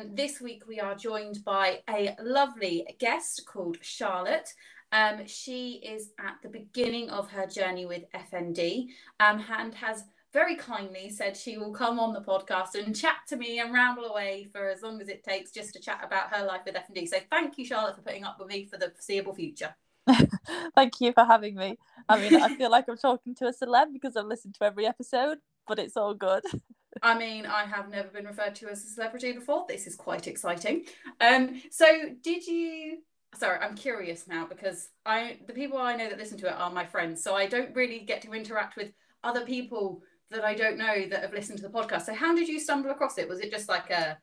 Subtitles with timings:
[0.00, 4.48] Um, this week we are joined by a lovely guest called Charlotte.
[4.92, 8.86] Um, she is at the beginning of her journey with FND
[9.18, 13.36] um, and has very kindly said she will come on the podcast and chat to
[13.36, 16.44] me and ramble away for as long as it takes just to chat about her
[16.44, 17.08] life with FND.
[17.08, 19.74] So thank you, Charlotte, for putting up with me for the foreseeable future.
[20.74, 21.76] thank you for having me.
[22.08, 24.86] I mean, I feel like I'm talking to a celeb because I've listened to every
[24.86, 26.44] episode, but it's all good.
[27.02, 29.64] I mean, I have never been referred to as a celebrity before.
[29.68, 30.84] This is quite exciting.
[31.20, 31.86] Um, so
[32.22, 32.98] did you
[33.36, 36.70] sorry, I'm curious now because I the people I know that listen to it are
[36.70, 37.22] my friends.
[37.22, 41.22] So I don't really get to interact with other people that I don't know that
[41.22, 42.02] have listened to the podcast.
[42.02, 43.28] So how did you stumble across it?
[43.28, 44.18] Was it just like a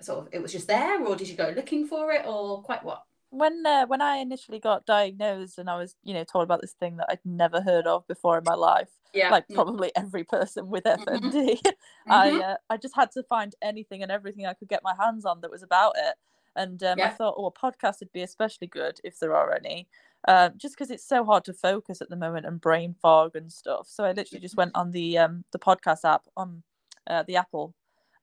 [0.00, 2.84] sort of it was just there or did you go looking for it or quite
[2.84, 3.02] what?
[3.30, 6.72] When uh, when I initially got diagnosed and I was, you know, told about this
[6.72, 9.30] thing that I'd never heard of before in my life, yeah.
[9.30, 11.68] like probably every person with FND, mm-hmm.
[12.12, 12.40] I mm-hmm.
[12.40, 15.40] uh, I just had to find anything and everything I could get my hands on
[15.40, 16.14] that was about it.
[16.56, 17.06] And um, yeah.
[17.06, 19.86] I thought, oh, a podcast would be especially good if there are any
[20.28, 23.50] um, just because it's so hard to focus at the moment and brain fog and
[23.50, 23.88] stuff.
[23.88, 26.62] So I literally just went on the um, the podcast app on
[27.06, 27.74] uh, the Apple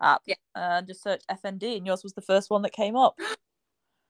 [0.02, 0.36] app yeah.
[0.56, 3.18] and just searched FND, and yours was the first one that came up.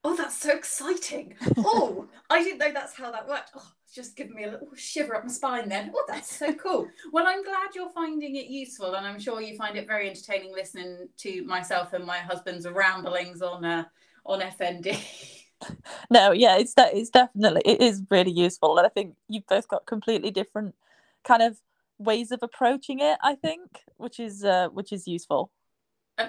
[0.03, 1.35] Oh, that's so exciting!
[1.57, 3.51] Oh, I didn't know that's how that worked.
[3.55, 5.69] Oh, it's just giving me a little shiver up my spine.
[5.69, 6.87] Then, oh, that's so cool.
[7.11, 10.53] well, I'm glad you're finding it useful, and I'm sure you find it very entertaining
[10.53, 13.85] listening to myself and my husband's ramblings on uh,
[14.25, 14.97] on FND.
[16.11, 19.67] no yeah it's that it's definitely it is really useful and i think you've both
[19.67, 20.75] got completely different
[21.23, 21.59] kind of
[21.97, 23.61] ways of approaching it i think
[23.97, 25.49] which is uh, which is useful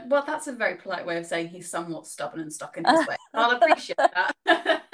[0.06, 3.06] well that's a very polite way of saying he's somewhat stubborn and stuck in his
[3.06, 3.16] way.
[3.34, 4.82] I'll appreciate that.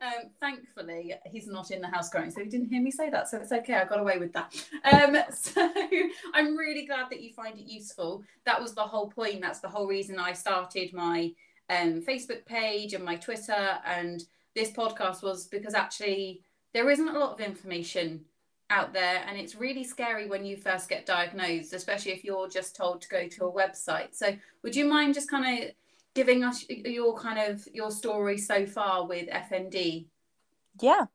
[0.00, 3.26] Um, thankfully he's not in the house growing so he didn't hear me say that
[3.28, 4.54] so it's okay i got away with that.
[4.84, 5.70] Um, so
[6.34, 8.22] i'm really glad that you find it useful.
[8.44, 11.32] That was the whole point that's the whole reason i started my
[11.70, 14.22] um, Facebook page and my Twitter and
[14.54, 16.42] this podcast was because actually
[16.72, 18.24] there isn't a lot of information
[18.70, 22.74] out there and it's really scary when you first get diagnosed especially if you're just
[22.74, 24.14] told to go to a website.
[24.14, 25.70] So would you mind just kind of
[26.14, 30.06] giving us your kind of your story so far with fnd
[30.80, 31.06] yeah.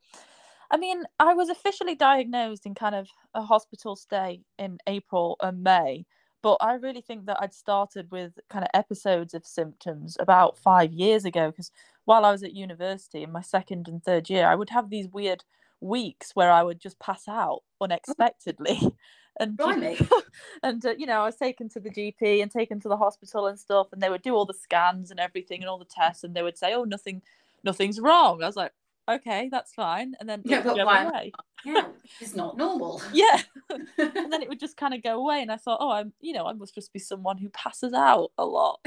[0.70, 5.64] I mean i was officially diagnosed in kind of a hospital stay in april and
[5.64, 6.06] may
[6.42, 10.94] but I really think that I'd started with kind of episodes of symptoms about five
[10.94, 11.72] years ago because
[12.06, 15.08] while I was at university in my second and third year, I would have these
[15.10, 15.44] weird
[15.82, 18.80] weeks where I would just pass out unexpectedly.
[19.40, 19.60] and
[20.64, 23.48] and uh, you know, I was taken to the GP and taken to the hospital
[23.48, 26.24] and stuff, and they would do all the scans and everything and all the tests,
[26.24, 27.22] and they would say, "Oh, nothing,
[27.64, 28.74] nothing's wrong." I was like,
[29.10, 30.14] okay, that's fine.
[30.20, 31.04] And then yeah, but why?
[31.04, 31.32] Away.
[31.66, 31.88] Yeah,
[32.22, 33.02] it's not normal.
[33.14, 33.42] yeah.
[33.70, 35.42] and then it would just kind of go away.
[35.42, 38.32] And I thought, oh, I'm, you know, I must just be someone who passes out
[38.38, 38.80] a lot.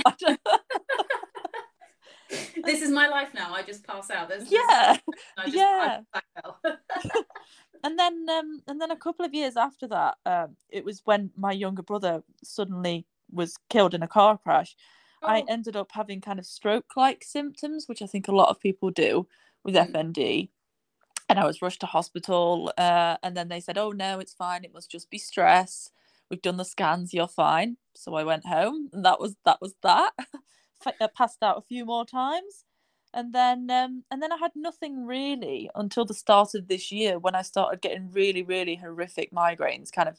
[2.65, 3.55] this is my life now.
[3.55, 4.29] I just pass out.
[4.29, 4.97] There's, yeah.
[5.45, 6.01] Just, yeah.
[7.85, 11.31] and then, um, and then a couple of years after that, um, it was when
[11.37, 14.77] my younger brother suddenly was killed in a car crash.
[15.23, 15.29] Oh.
[15.29, 18.91] I ended up having kind of stroke-like symptoms, which I think a lot of people
[18.91, 19.27] do
[19.65, 19.91] with mm.
[19.91, 20.49] FND.
[21.29, 22.73] And I was rushed to hospital.
[22.77, 24.65] Uh, and then they said, oh, no, it's fine.
[24.65, 25.91] It must just be stress.
[26.31, 27.15] We've done the scans.
[27.15, 27.77] You're fine.
[27.95, 29.61] So I went home and that was that.
[29.61, 30.13] was that.
[30.87, 32.65] I passed out a few more times.
[33.15, 37.19] And then um, and then I had nothing really until the start of this year
[37.19, 40.19] when I started getting really, really horrific migraines kind of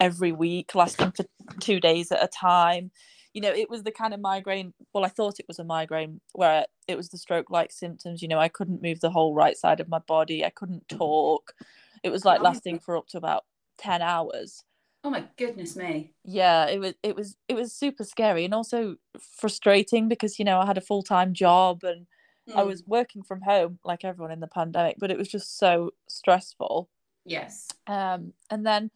[0.00, 1.24] every week, lasting for
[1.60, 2.90] two days at a time
[3.32, 4.74] you know, it was the kind of migraine.
[4.92, 8.20] Well, I thought it was a migraine where it was the stroke like symptoms.
[8.20, 11.54] You know, I couldn't move the whole right side of my body, I couldn't talk.
[12.02, 13.44] It was like lasting for up to about
[13.78, 14.64] 10 hours.
[15.04, 16.12] Oh my goodness me.
[16.24, 18.96] Yeah, it was it was it was super scary and also
[19.38, 22.06] frustrating because you know, I had a full-time job and
[22.48, 22.56] mm.
[22.56, 25.90] I was working from home like everyone in the pandemic, but it was just so
[26.08, 26.88] stressful.
[27.24, 27.68] Yes.
[27.86, 28.90] Um and then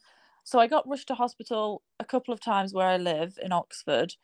[0.45, 4.15] so I got rushed to hospital a couple of times where I live in Oxford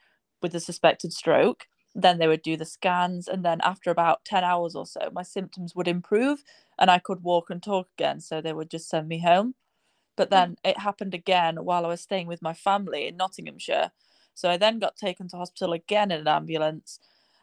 [0.40, 1.66] with a suspected stroke.
[1.94, 5.22] Then they would do the scans, and then after about 10 hours or so, my
[5.22, 6.42] symptoms would improve
[6.78, 8.20] and I could walk and talk again.
[8.20, 9.54] So they would just send me home.
[10.16, 10.34] But hmm.
[10.34, 13.92] then it happened again while I was staying with my family in Nottinghamshire.
[14.34, 16.98] So I then got taken to hospital again in an ambulance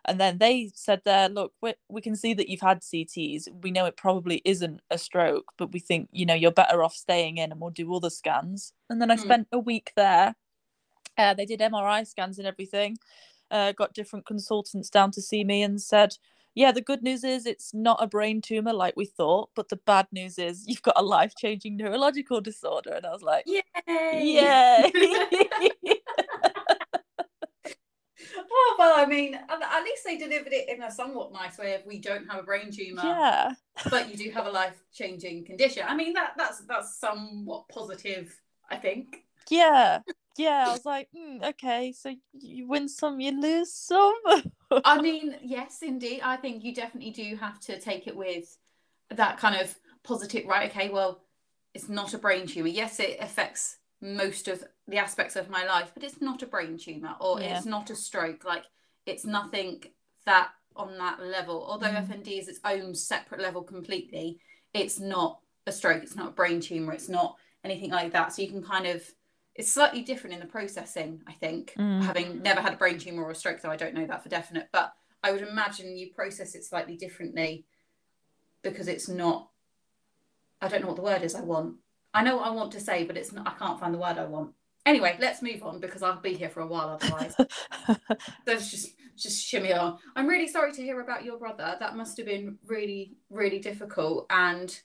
[0.06, 3.72] and then they said there look we, we can see that you've had cts we
[3.72, 7.38] know it probably isn't a stroke but we think you know you're better off staying
[7.38, 9.20] in and we'll do all the scans and then i mm.
[9.20, 10.36] spent a week there
[11.18, 12.98] uh, they did mri scans and everything
[13.52, 16.16] uh, got different consultants down to see me and said
[16.56, 19.80] yeah the good news is it's not a brain tumor like we thought but the
[19.86, 23.62] bad news is you've got a life-changing neurological disorder and i was like yay
[24.22, 24.92] yay
[28.52, 31.72] oh well, I mean, at least they delivered it in a somewhat nice way.
[31.72, 33.52] If we don't have a brain tumor, yeah,
[33.90, 35.84] but you do have a life-changing condition.
[35.88, 38.36] I mean, that that's that's somewhat positive,
[38.70, 39.24] I think.
[39.50, 40.00] Yeah,
[40.38, 40.66] yeah.
[40.68, 44.20] I was like, mm, okay, so you win some, you lose some.
[44.84, 46.22] I mean, yes, indeed.
[46.24, 48.58] I think you definitely do have to take it with
[49.10, 50.46] that kind of positive.
[50.46, 50.70] Right?
[50.70, 51.22] Okay, well,
[51.74, 52.68] it's not a brain tumor.
[52.68, 56.78] Yes, it affects most of the aspects of my life, but it's not a brain
[56.78, 57.58] tumor or yeah.
[57.58, 58.46] it's not a stroke.
[58.46, 58.64] Like
[59.06, 59.84] it's nothing
[60.26, 61.66] that on that level.
[61.68, 62.08] Although mm.
[62.08, 64.40] FND is its own separate level completely,
[64.74, 68.34] it's not a stroke, it's not a brain tumor, it's not anything like that.
[68.34, 69.04] So you can kind of
[69.60, 72.02] it's slightly different in the processing, I think, mm.
[72.02, 74.30] having never had a brain tumor or a stroke, though I don't know that for
[74.30, 77.66] definite, but I would imagine you process it slightly differently
[78.62, 79.50] because it's not
[80.62, 81.76] I don't know what the word is I want.
[82.14, 84.18] I know what I want to say, but it's not I can't find the word
[84.18, 84.54] I want.
[84.86, 87.36] Anyway, let's move on because I'll be here for a while otherwise.
[88.48, 89.98] let's just just shimmy on.
[90.16, 91.76] I'm really sorry to hear about your brother.
[91.82, 94.26] That must have been really, really difficult.
[94.30, 94.80] And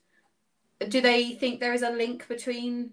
[0.89, 2.91] do they think there is a link between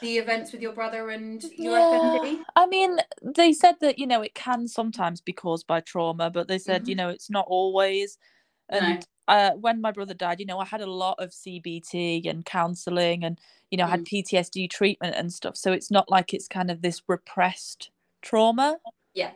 [0.00, 2.18] the events with your brother and your yeah.
[2.20, 2.40] FND?
[2.56, 6.48] I mean, they said that, you know, it can sometimes be caused by trauma, but
[6.48, 6.90] they said, mm-hmm.
[6.90, 8.18] you know, it's not always.
[8.68, 9.34] And no.
[9.34, 13.24] uh, when my brother died, you know, I had a lot of CBT and counseling
[13.24, 13.38] and,
[13.70, 13.90] you know, mm.
[13.90, 15.56] had PTSD treatment and stuff.
[15.56, 17.90] So it's not like it's kind of this repressed
[18.22, 18.78] trauma.
[19.14, 19.32] Yeah.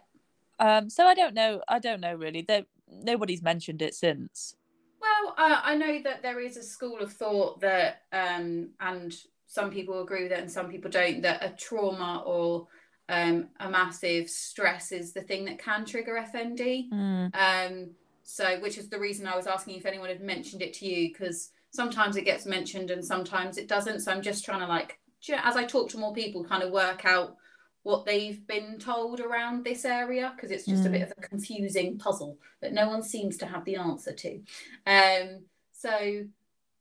[0.60, 1.62] Um, so I don't know.
[1.69, 2.43] I don't know really.
[2.43, 4.55] They, nobody's mentioned it since.
[5.00, 9.14] Well, uh, I know that there is a school of thought that, um, and
[9.54, 12.66] some people agree with it and some people don't, that a trauma or
[13.08, 16.90] um, a massive stress is the thing that can trigger FND.
[16.90, 17.30] Mm.
[17.36, 17.90] Um,
[18.24, 21.12] so, which is the reason I was asking if anyone had mentioned it to you,
[21.12, 24.00] because sometimes it gets mentioned and sometimes it doesn't.
[24.00, 24.98] So I'm just trying to like,
[25.32, 27.36] as I talk to more people, kind of work out
[27.84, 30.86] what they've been told around this area because it's just mm.
[30.86, 34.40] a bit of a confusing puzzle that no one seems to have the answer to.
[34.84, 36.24] Um, so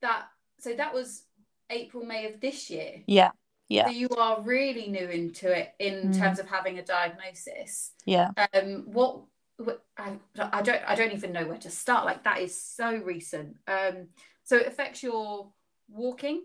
[0.02, 0.24] that
[0.58, 1.24] so that was
[1.70, 3.04] April, May of this year.
[3.08, 3.32] Yeah.
[3.70, 3.86] Yeah.
[3.86, 6.18] So you are really new into it in mm.
[6.18, 7.92] terms of having a diagnosis.
[8.06, 8.30] Yeah.
[8.54, 9.22] Um, what,
[9.58, 12.06] what I, I don't I don't even know where to start.
[12.06, 13.58] Like that is so recent.
[13.68, 14.10] Um,
[14.44, 15.52] so it affects your
[15.90, 16.44] walking.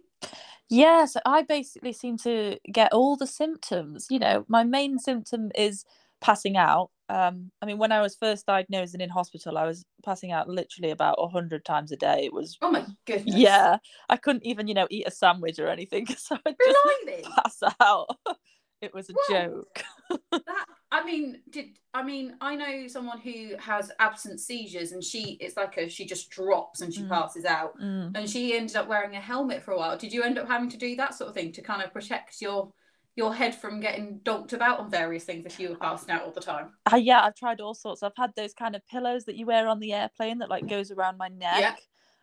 [0.70, 4.06] Yeah, so I basically seem to get all the symptoms.
[4.10, 5.84] You know, my main symptom is
[6.20, 9.84] passing out um i mean when i was first diagnosed and in hospital i was
[10.04, 12.22] passing out literally about 100 times a day.
[12.24, 13.36] It was oh my goodness.
[13.36, 13.78] Yeah
[14.08, 18.08] i couldn't even you know eat a sandwich or anything so i just pass out.
[18.80, 19.82] It was a joke.
[20.30, 25.36] that i mean did i mean i know someone who has absent seizures and she
[25.40, 27.08] it's like a she just drops and she mm.
[27.08, 27.76] passes out.
[27.80, 28.16] Mm.
[28.16, 29.98] and she ended up wearing a helmet for a while.
[29.98, 32.40] Did you end up having to do that sort of thing to kind of protect
[32.40, 32.72] your
[33.18, 36.30] your head from getting donked about on various things if you were passing out all
[36.30, 36.70] the time?
[36.90, 38.04] Uh, yeah, I've tried all sorts.
[38.04, 40.92] I've had those kind of pillows that you wear on the airplane that like goes
[40.92, 41.60] around my neck.
[41.60, 41.74] Yeah.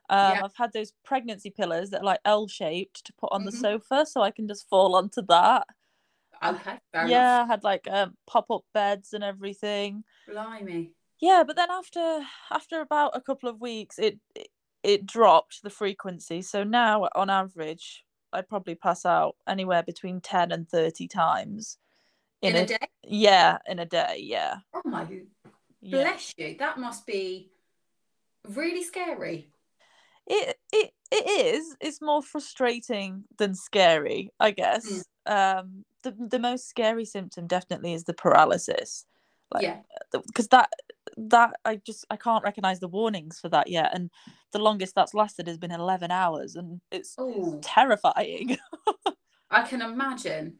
[0.09, 0.41] Um, yeah.
[0.45, 3.49] I've had those pregnancy pillows that are like L shaped to put on mm-hmm.
[3.49, 5.67] the sofa so I can just fall onto that.
[6.43, 6.77] Okay.
[6.93, 7.43] yeah, enough.
[7.43, 10.05] I had like um, pop up beds and everything.
[10.29, 10.91] Blimey.
[11.19, 12.21] Yeah, but then after
[12.51, 14.47] after about a couple of weeks, it, it
[14.81, 16.41] it dropped the frequency.
[16.41, 21.77] So now on average, I'd probably pass out anywhere between 10 and 30 times
[22.41, 22.87] in, in a, a, day.
[23.03, 24.19] Yeah, in a day.
[24.21, 24.57] Yeah.
[24.73, 25.07] Oh my
[25.81, 26.03] yeah.
[26.03, 26.55] bless you.
[26.59, 27.51] That must be
[28.47, 29.49] really scary.
[30.27, 31.75] It it it is.
[31.79, 35.05] It's more frustrating than scary, I guess.
[35.27, 35.59] Mm.
[35.59, 39.05] Um the the most scary symptom definitely is the paralysis.
[39.51, 39.79] Like, yeah.
[40.11, 40.69] Because that
[41.17, 44.09] that I just I can't recognize the warnings for that yet, and
[44.51, 48.57] the longest that's lasted has been eleven hours, and it's, it's terrifying.
[49.49, 50.57] I can imagine.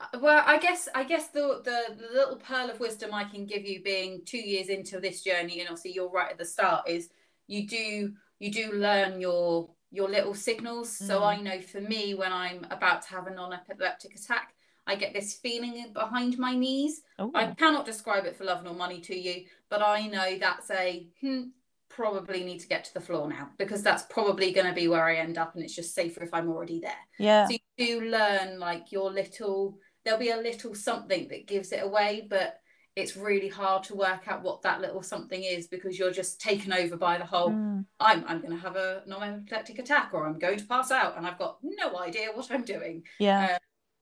[0.00, 3.46] Uh, well, I guess I guess the, the, the little pearl of wisdom I can
[3.46, 6.88] give you, being two years into this journey, and obviously you're right at the start,
[6.88, 7.08] is
[7.46, 10.90] you do you do learn your your little signals.
[10.98, 11.06] Mm.
[11.06, 14.54] So I know for me, when I'm about to have a non-epileptic attack,
[14.88, 17.02] I get this feeling behind my knees.
[17.20, 17.30] Ooh.
[17.34, 21.06] I cannot describe it for love nor money to you, but I know that's a
[21.20, 21.42] hmm,
[21.90, 25.04] probably need to get to the floor now because that's probably going to be where
[25.04, 26.92] I end up, and it's just safer if I'm already there.
[27.18, 27.46] Yeah.
[27.46, 29.78] So you do learn like your little.
[30.04, 32.60] There'll be a little something that gives it away, but
[32.96, 36.72] it's really hard to work out what that little something is because you're just taken
[36.72, 37.84] over by the whole mm.
[38.00, 41.24] I'm I'm going to have a non-epileptic attack or I'm going to pass out and
[41.24, 43.04] I've got no idea what I'm doing.
[43.20, 43.50] Yeah.
[43.52, 43.58] Uh,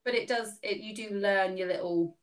[0.06, 2.16] but it does it you do learn your little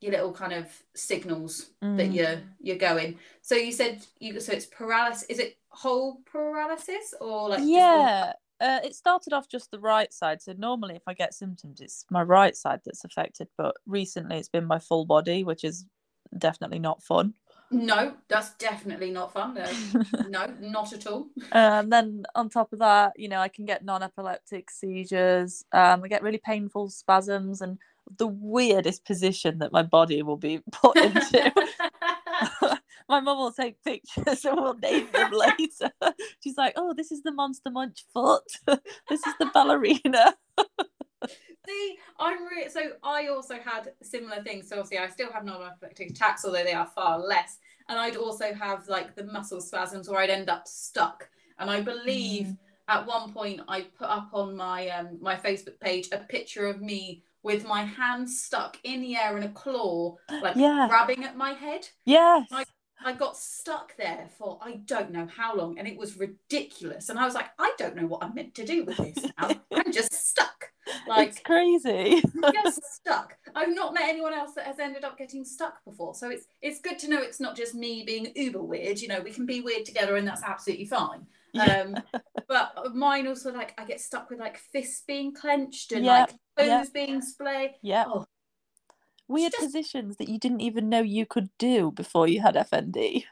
[0.00, 1.96] your little kind of signals mm.
[1.96, 7.14] that you're you're going so you said you so it's paralysis is it whole paralysis
[7.20, 11.14] or like yeah uh, it started off just the right side so normally if i
[11.14, 15.44] get symptoms it's my right side that's affected but recently it's been my full body
[15.44, 15.86] which is
[16.36, 17.34] definitely not fun.
[17.70, 19.54] No, that's definitely not fun.
[19.54, 19.66] No,
[20.28, 21.28] no not at all.
[21.52, 25.64] And then on top of that, you know, I can get non-epileptic seizures.
[25.72, 27.78] Um, I get really painful spasms and
[28.16, 31.52] the weirdest position that my body will be put into.
[33.08, 35.90] my mum will take pictures and we'll name them later.
[36.40, 38.44] She's like, "Oh, this is the monster munch foot.
[38.66, 40.34] this is the ballerina."
[41.68, 44.68] See, I'm really so I also had similar things.
[44.68, 47.58] So obviously, I still have non-epileptic attacks, although they are far less.
[47.88, 51.28] And I'd also have like the muscle spasms where I'd end up stuck.
[51.58, 52.56] And I believe mm.
[52.88, 56.80] at one point I put up on my um, my Facebook page a picture of
[56.80, 60.86] me with my hands stuck in the air in a claw, like yeah.
[60.88, 61.86] grabbing at my head.
[62.06, 62.46] Yes.
[62.50, 62.64] I,
[63.04, 67.10] I got stuck there for I don't know how long, and it was ridiculous.
[67.10, 69.50] And I was like, I don't know what I'm meant to do with this now.
[69.74, 70.70] I'm just stuck.
[71.06, 72.22] Like it's crazy.
[72.64, 73.36] just stuck.
[73.54, 76.14] I've not met anyone else that has ended up getting stuck before.
[76.14, 79.00] So it's it's good to know it's not just me being uber weird.
[79.00, 81.26] You know, we can be weird together and that's absolutely fine.
[81.58, 81.96] Um,
[82.48, 86.66] but mine also like I get stuck with like fists being clenched and like toes
[86.66, 86.92] yep.
[86.92, 87.72] being splayed.
[87.82, 88.04] Yeah.
[88.06, 88.26] Oh.
[89.26, 89.64] Weird just...
[89.64, 93.24] positions that you didn't even know you could do before you had FND.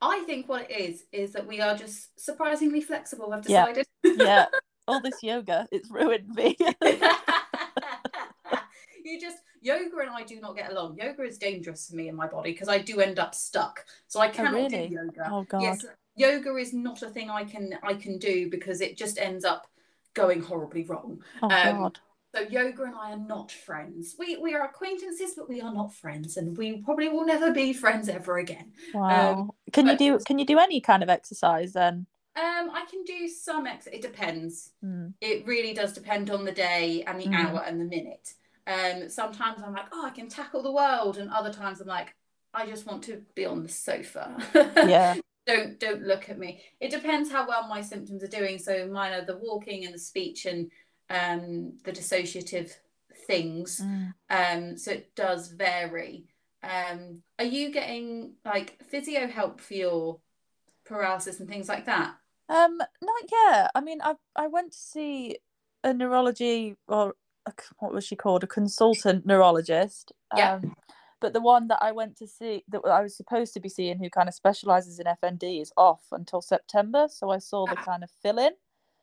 [0.00, 3.32] I think what it is is that we are just surprisingly flexible.
[3.32, 3.86] I've decided.
[4.04, 4.12] Yeah.
[4.18, 4.46] yeah.
[4.88, 6.56] All this yoga, it's ruined me.
[9.04, 10.98] you just yoga and I do not get along.
[10.98, 13.84] Yoga is dangerous for me and my body because I do end up stuck.
[14.06, 14.88] So I oh, cannot oh, really?
[14.88, 15.28] do yoga.
[15.30, 15.62] Oh god.
[15.62, 19.44] Yes, yoga is not a thing I can I can do because it just ends
[19.44, 19.66] up
[20.14, 21.22] going horribly wrong.
[21.42, 21.98] Oh um, god.
[22.34, 24.14] So yoga and I are not friends.
[24.18, 27.72] We we are acquaintances, but we are not friends, and we probably will never be
[27.72, 28.72] friends ever again.
[28.92, 29.32] Wow.
[29.32, 32.06] Um, can you do can you do any kind of exercise then?
[32.38, 33.88] Um, I can do some ex.
[33.88, 34.70] It depends.
[34.84, 35.14] Mm.
[35.20, 37.34] It really does depend on the day and the mm.
[37.34, 38.34] hour and the minute.
[38.66, 42.14] Um, sometimes I'm like, oh, I can tackle the world, and other times I'm like,
[42.54, 44.36] I just want to be on the sofa.
[44.88, 45.16] Yeah.
[45.46, 46.62] don't don't look at me.
[46.80, 48.58] It depends how well my symptoms are doing.
[48.58, 50.70] So mine are the walking and the speech and
[51.10, 52.70] um, the dissociative
[53.26, 53.80] things.
[53.82, 54.14] Mm.
[54.30, 56.26] Um, so it does vary.
[56.62, 60.20] Um, are you getting like physio help for your
[60.84, 62.14] paralysis and things like that?
[62.48, 63.70] Um, not yet.
[63.74, 65.36] I mean, I I went to see
[65.84, 67.14] a neurology or
[67.46, 68.44] a, what was she called?
[68.44, 70.12] A consultant neurologist.
[70.36, 70.54] Yeah.
[70.54, 70.74] Um,
[71.20, 73.98] but the one that I went to see that I was supposed to be seeing,
[73.98, 77.08] who kind of specializes in FND, is off until September.
[77.10, 77.84] So I saw the ah.
[77.84, 78.52] kind of fill in.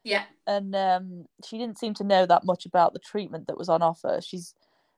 [0.03, 0.23] Yeah.
[0.47, 3.81] And um, she didn't seem to know that much about the treatment that was on
[3.81, 4.19] offer.
[4.21, 4.53] She's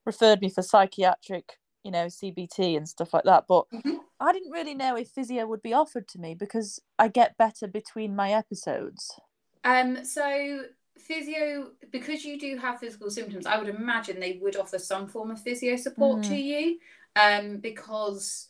[0.05, 3.45] referred me for psychiatric, you know, CBT and stuff like that.
[3.47, 3.95] But mm-hmm.
[4.19, 7.65] I didn't really know if physio would be offered to me because I get better
[7.65, 9.17] between my episodes.
[9.63, 10.63] Um, so
[10.97, 15.31] physio, because you do have physical symptoms, I would imagine they would offer some form
[15.31, 16.27] of physio support mm.
[16.27, 16.79] to you.
[17.15, 18.49] Um, because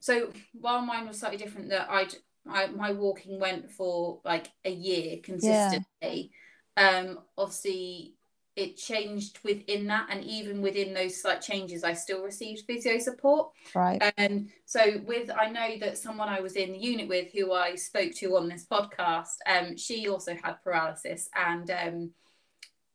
[0.00, 2.14] so while mine was slightly different, that I'd
[2.46, 6.30] I, my walking went for like a year consistently.
[6.76, 6.88] Yeah.
[6.98, 8.16] Um, obviously
[8.56, 13.50] it changed within that and even within those slight changes i still received physio support
[13.74, 17.52] right and so with i know that someone i was in the unit with who
[17.52, 22.10] i spoke to on this podcast um she also had paralysis and um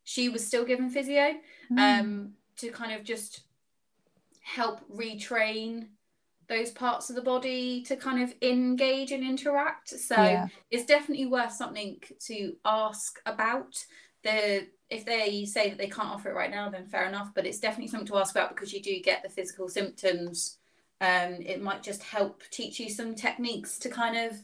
[0.03, 1.33] she was still given physio
[1.71, 1.99] mm.
[1.99, 3.41] um to kind of just
[4.41, 5.87] help retrain
[6.47, 10.47] those parts of the body to kind of engage and interact so yeah.
[10.71, 13.75] it's definitely worth something to ask about
[14.23, 17.31] the if they say that they can't offer it right now, then fair enough.
[17.33, 20.57] But it's definitely something to ask about because you do get the physical symptoms.
[21.01, 24.37] Um, it might just help teach you some techniques to kind of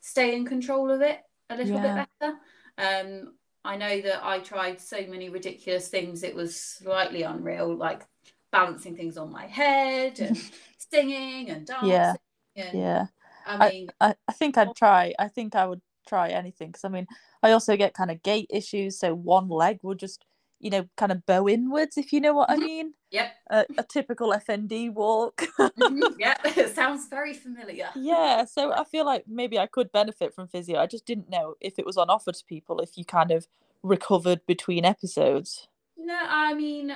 [0.00, 1.20] stay in control of it
[1.50, 2.04] a little yeah.
[2.04, 2.36] bit better.
[2.78, 3.34] Um,
[3.64, 8.06] I know that I tried so many ridiculous things; it was slightly unreal, like
[8.50, 10.36] balancing things on my head and
[10.90, 11.90] singing and dancing.
[11.90, 12.14] Yeah,
[12.56, 13.06] and, yeah.
[13.46, 15.12] I mean, I, I think I'd try.
[15.18, 17.06] I think I would try anything because I mean,
[17.42, 20.24] I also get kind of gait issues, so one leg will just
[20.60, 22.64] you know kind of bow inwards, if you know what I mm-hmm.
[22.64, 22.94] mean.
[23.10, 23.32] Yep.
[23.50, 25.42] A, a typical FND walk.
[25.58, 26.00] mm-hmm.
[26.18, 27.88] Yeah, it sounds very familiar.
[27.96, 30.78] Yeah, so I feel like maybe I could benefit from physio.
[30.78, 33.48] I just didn't know if it was on offer to people if you kind of
[33.82, 35.66] recovered between episodes.
[35.96, 36.92] No, I mean,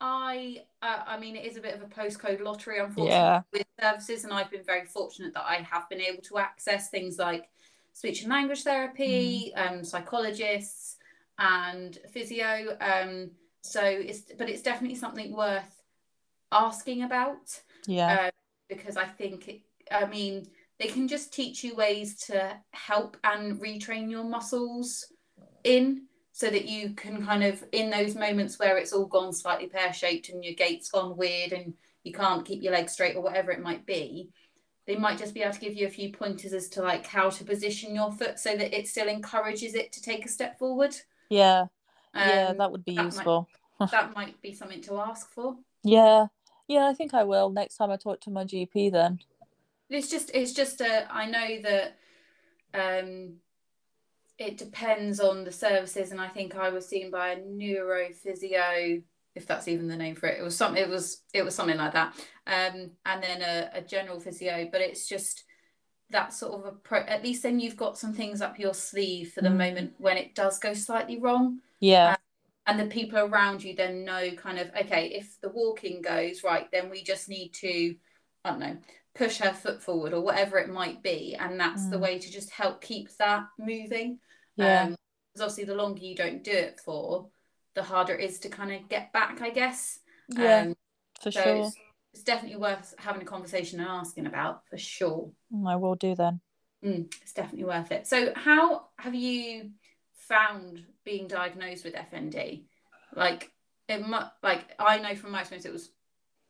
[0.00, 3.42] I uh, I mean it is a bit of a postcode lottery, unfortunately, yeah.
[3.52, 7.18] with services, and I've been very fortunate that I have been able to access things
[7.18, 7.48] like
[7.94, 9.70] speech and language therapy, mm.
[9.70, 10.96] um, psychologists,
[11.38, 12.76] and physio.
[12.80, 13.30] Um,
[13.62, 15.82] so it's but it's definitely something worth
[16.52, 17.60] asking about.
[17.86, 18.26] Yeah.
[18.26, 18.30] Uh,
[18.68, 19.60] because I think it,
[19.90, 20.46] I mean
[20.78, 25.06] they can just teach you ways to help and retrain your muscles
[25.62, 29.68] in so that you can kind of in those moments where it's all gone slightly
[29.68, 33.52] pear-shaped and your gait's gone weird and you can't keep your legs straight or whatever
[33.52, 34.30] it might be
[34.86, 37.30] they might just be able to give you a few pointers as to like how
[37.30, 40.94] to position your foot so that it still encourages it to take a step forward.
[41.30, 41.66] Yeah.
[42.12, 43.48] Um, yeah that would be that useful.
[43.80, 45.56] might, that might be something to ask for.
[45.82, 46.26] Yeah.
[46.68, 49.20] Yeah i think i will next time i talk to my gp then.
[49.90, 51.98] It's just it's just a i know that
[52.72, 53.34] um
[54.38, 59.02] it depends on the services and i think i was seen by a neurophysio
[59.34, 60.38] if that's even the name for it.
[60.38, 62.14] It was something it was it was something like that.
[62.46, 65.44] Um and then a, a general physio but it's just
[66.10, 69.32] that sort of a pro at least then you've got some things up your sleeve
[69.32, 69.56] for the mm.
[69.56, 71.60] moment when it does go slightly wrong.
[71.80, 72.10] Yeah.
[72.10, 72.16] Um,
[72.66, 76.66] and the people around you then know kind of okay if the walking goes right
[76.72, 77.94] then we just need to
[78.42, 78.76] i don't know
[79.14, 81.36] push her foot forward or whatever it might be.
[81.38, 81.90] And that's mm.
[81.90, 84.18] the way to just help keep that moving.
[84.56, 84.82] Yeah.
[84.82, 84.96] Um,
[85.32, 87.28] because obviously the longer you don't do it for
[87.74, 90.74] the harder it is to kind of get back i guess yeah um,
[91.20, 91.76] for so sure it's,
[92.14, 96.14] it's, definitely worth having a conversation and asking about for sure mm, i will do
[96.14, 96.40] then
[96.84, 99.70] mm, it's definitely worth it so how have you
[100.14, 102.64] found being diagnosed with fnd
[103.14, 103.50] like
[103.88, 105.90] it mu- like i know from my experience it was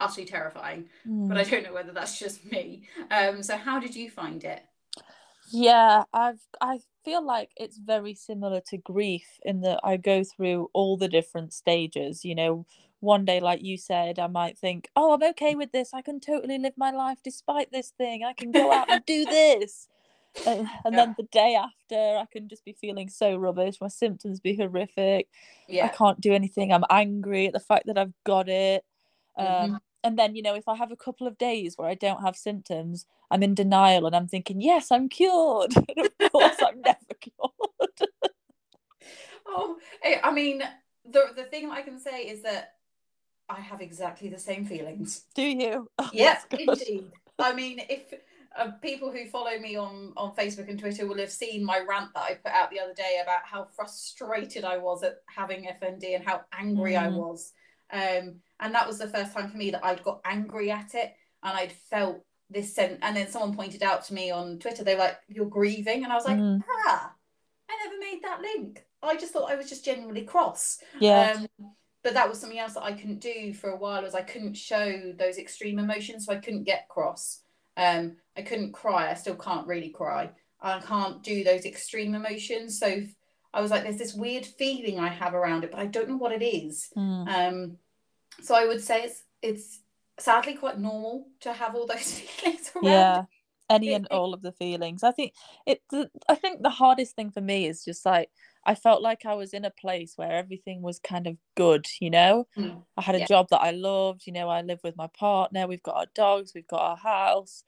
[0.00, 0.88] utterly terrifying.
[1.09, 1.28] Mm.
[1.28, 2.85] But I don't know whether that's just me.
[3.11, 4.62] Um, so how did you find it?
[5.50, 10.70] Yeah, I've I feel like it's very similar to grief in that I go through
[10.72, 12.24] all the different stages.
[12.24, 12.66] You know,
[13.00, 15.92] one day, like you said, I might think, "Oh, I'm okay with this.
[15.92, 18.24] I can totally live my life despite this thing.
[18.24, 19.88] I can go out and do this."
[20.46, 20.96] And, and yeah.
[20.96, 23.76] then the day after, I can just be feeling so rubbish.
[23.80, 25.28] My symptoms be horrific.
[25.68, 25.86] Yeah.
[25.86, 26.72] I can't do anything.
[26.72, 28.84] I'm angry at the fact that I've got it.
[29.38, 29.76] Mm-hmm.
[30.04, 32.37] And then you know if i have a couple of days where i don't have
[32.37, 35.75] symptoms i'm in denial and i'm thinking yes i'm cured.
[35.96, 38.11] And of course i'm never cured.
[39.46, 40.62] Oh eh, i mean
[41.04, 42.75] the the thing i can say is that
[43.49, 45.25] i have exactly the same feelings.
[45.34, 45.88] Do you?
[45.99, 47.11] Oh, yes indeed.
[47.38, 48.12] I mean if
[48.56, 52.11] uh, people who follow me on on facebook and twitter will have seen my rant
[52.14, 56.14] that i put out the other day about how frustrated i was at having fnd
[56.14, 57.02] and how angry mm.
[57.02, 57.52] i was
[57.94, 61.14] um and that was the first time for me that I'd got angry at it
[61.42, 62.98] and I'd felt this sense.
[63.02, 66.04] And then someone pointed out to me on Twitter, they were like, You're grieving.
[66.04, 66.62] And I was like, mm.
[66.87, 67.12] Ah,
[67.68, 68.85] I never made that link.
[69.02, 70.78] I just thought I was just genuinely cross.
[70.98, 71.37] Yeah.
[71.37, 71.68] Um,
[72.02, 74.54] but that was something else that I couldn't do for a while was I couldn't
[74.54, 76.26] show those extreme emotions.
[76.26, 77.40] So I couldn't get cross.
[77.76, 79.11] Um, I couldn't cry.
[79.11, 80.30] I still can't really cry.
[80.61, 82.78] I can't do those extreme emotions.
[82.78, 83.02] So
[83.52, 86.16] I was like, there's this weird feeling I have around it, but I don't know
[86.16, 86.88] what it is.
[86.96, 87.28] Mm.
[87.28, 87.78] Um,
[88.42, 89.81] so I would say it's it's
[90.18, 92.85] sadly quite normal to have all those feelings around.
[92.85, 93.25] Yeah,
[93.70, 95.03] any and all of the feelings.
[95.03, 95.33] I think
[95.66, 95.83] it.
[96.29, 98.31] I think the hardest thing for me is just like
[98.64, 101.87] I felt like I was in a place where everything was kind of good.
[102.01, 102.83] You know, mm.
[102.97, 103.27] I had a yeah.
[103.27, 104.27] job that I loved.
[104.27, 105.66] You know, I live with my partner.
[105.66, 106.53] We've got our dogs.
[106.55, 107.64] We've got our house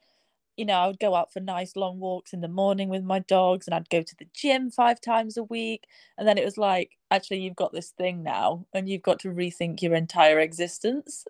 [0.57, 3.19] you know, I would go out for nice long walks in the morning with my
[3.19, 5.87] dogs and I'd go to the gym five times a week.
[6.17, 9.29] And then it was like, actually, you've got this thing now and you've got to
[9.29, 11.27] rethink your entire existence.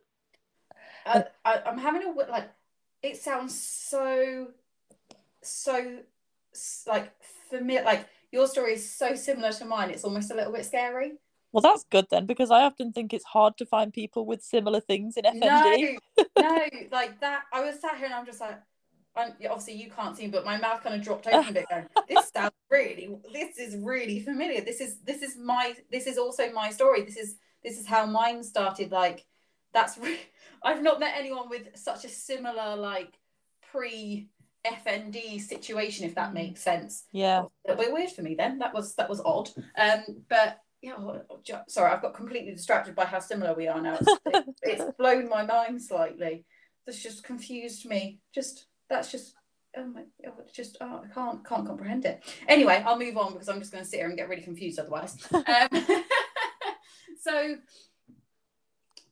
[1.04, 2.50] I, I, I'm having a, like,
[3.02, 4.48] it sounds so,
[5.42, 5.98] so,
[6.86, 7.12] like,
[7.50, 7.84] familiar.
[7.84, 9.90] Like, your story is so similar to mine.
[9.90, 11.12] It's almost a little bit scary.
[11.52, 14.80] Well, that's good then, because I often think it's hard to find people with similar
[14.80, 15.98] things in FND.
[16.18, 17.44] No, no, like that.
[17.52, 18.60] I was sat here and I'm just like,
[19.16, 21.66] I'm, obviously you can't see, but my mouth kind of dropped open a bit.
[21.70, 24.61] Going, this sounds really, this is really familiar.
[24.61, 27.02] This is this is my this is also my story.
[27.02, 28.92] This is this is how mine started.
[28.92, 29.24] Like
[29.72, 30.18] that's re-
[30.62, 33.18] I've not met anyone with such a similar like
[33.70, 34.29] pre
[34.66, 36.35] FND situation, if that mm.
[36.35, 37.05] makes sense.
[37.12, 38.59] Yeah, a bit weird for me then.
[38.59, 39.50] That was that was odd.
[39.79, 41.22] Um, but yeah, oh,
[41.68, 43.98] sorry, I've got completely distracted by how similar we are now.
[44.00, 46.44] It's, it's blown my mind slightly.
[46.87, 48.20] This just confused me.
[48.35, 49.35] Just that's just
[49.77, 52.22] oh my oh, just oh, I can't can't comprehend it.
[52.49, 54.79] Anyway, I'll move on because I'm just going to sit here and get really confused
[54.79, 55.16] otherwise.
[55.33, 55.44] um,
[57.20, 57.57] so,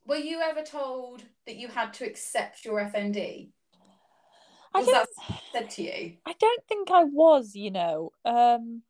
[0.05, 3.49] were you ever told that you had to accept your FND?
[4.73, 5.07] Was that
[5.53, 6.17] said to you?
[6.25, 7.55] I don't think I was.
[7.55, 8.81] You know, um,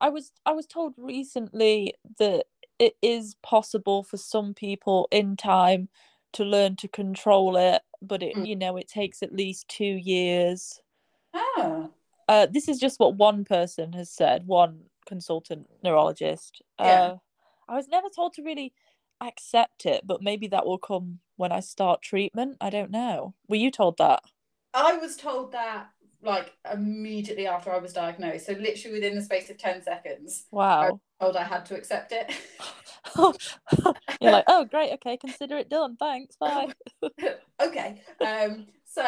[0.00, 2.44] I was I was told recently that
[2.78, 5.88] it is possible for some people in time
[6.32, 8.46] to learn to control it but it mm.
[8.46, 10.80] you know it takes at least two years.
[11.34, 11.90] Oh
[12.28, 16.62] uh, this is just what one person has said one consultant neurologist.
[16.78, 16.86] Yeah.
[16.86, 17.16] Uh,
[17.68, 18.72] i was never told to really
[19.20, 22.56] accept it but maybe that will come when i start treatment.
[22.60, 23.34] I don't know.
[23.48, 24.22] Were you told that?
[24.74, 25.88] I was told that
[26.22, 31.00] like immediately after i was diagnosed so literally within the space of 10 seconds wow
[31.20, 32.32] I told i had to accept it
[34.20, 35.96] You're like, oh great, okay, consider it done.
[35.96, 36.68] Thanks, bye.
[37.60, 38.00] okay.
[38.20, 39.04] Um, so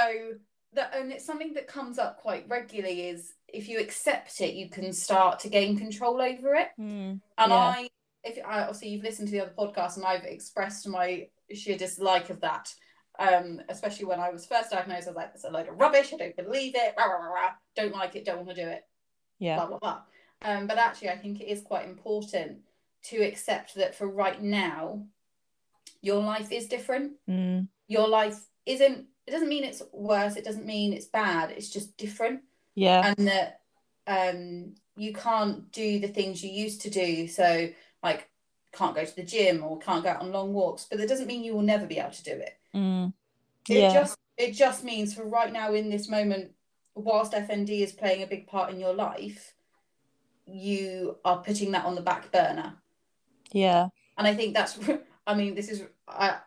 [0.75, 4.69] that and it's something that comes up quite regularly is if you accept it, you
[4.69, 6.69] can start to gain control over it.
[6.79, 7.55] Mm, And yeah.
[7.55, 7.89] I,
[8.25, 12.31] if I obviously you've listened to the other podcast, and I've expressed my sheer dislike
[12.31, 12.75] of that.
[13.19, 16.13] Um, especially when I was first diagnosed, I was like, "It's a load of rubbish.
[16.13, 16.95] I don't believe it.
[16.99, 17.51] Rah, rah, rah.
[17.77, 18.25] Don't like it.
[18.25, 18.85] Don't want to do it.
[19.39, 19.57] yeah.
[19.57, 20.01] Blah blah blah."
[20.43, 22.59] Um, but actually, I think it is quite important
[23.05, 25.07] to accept that for right now,
[26.01, 27.13] your life is different.
[27.29, 29.07] Mm, Your life isn't.
[29.27, 30.37] It doesn't mean it's worse.
[30.37, 31.51] It doesn't mean it's bad.
[31.51, 32.43] It's just different
[32.75, 33.13] yeah.
[33.17, 33.61] and that
[34.07, 37.69] um you can't do the things you used to do so
[38.03, 38.29] like
[38.75, 41.27] can't go to the gym or can't go out on long walks but that doesn't
[41.27, 43.13] mean you will never be able to do it Mm,
[43.69, 43.93] it yeah.
[43.93, 46.51] just it just means for right now in this moment
[46.97, 49.55] whilst fnd is playing a big part in your life
[50.47, 52.75] you are putting that on the back burner
[53.53, 53.89] yeah.
[54.19, 54.79] and i think that's
[55.27, 56.39] i mean this is I,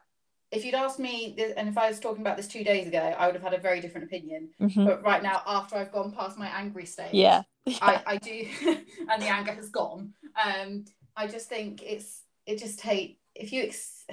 [0.52, 3.00] if you'd asked me this, and if i was talking about this two days ago
[3.18, 6.12] i would have had a very different opinion mhm, but right now after i've gone
[6.12, 7.44] past my angry stage Yeah.
[7.82, 8.48] I, I do
[9.10, 10.13] and the anger has gone
[10.44, 10.86] um
[11.17, 14.06] i just think it's it just take if you ex-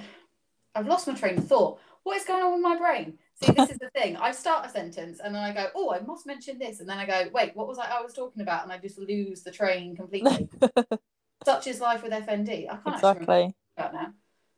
[0.75, 1.79] i've lost my train of thought.
[2.03, 3.17] What is going on with my brain?
[3.41, 4.15] See this is the thing.
[4.15, 6.79] I start a sentence and then i go oh i must mention this.
[6.79, 8.63] And then i go wait what was i i was talking about?
[8.63, 10.49] And i just lose the train completely.
[11.45, 13.55] Such is life with fnd i can't exactly.
[13.77, 14.13] about now.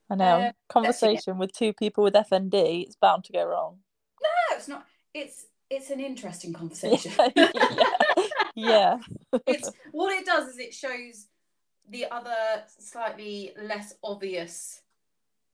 [0.10, 0.40] I know.
[0.40, 3.80] Uh, Conversation with two people with FND, it's bound to go wrong.
[4.22, 4.86] no it's not.
[5.14, 7.12] It's it's an interesting conversation.
[7.36, 7.50] Yeah.
[8.56, 8.98] yeah.
[9.46, 11.28] it's what it does is it shows
[11.90, 14.82] the other slightly less obvious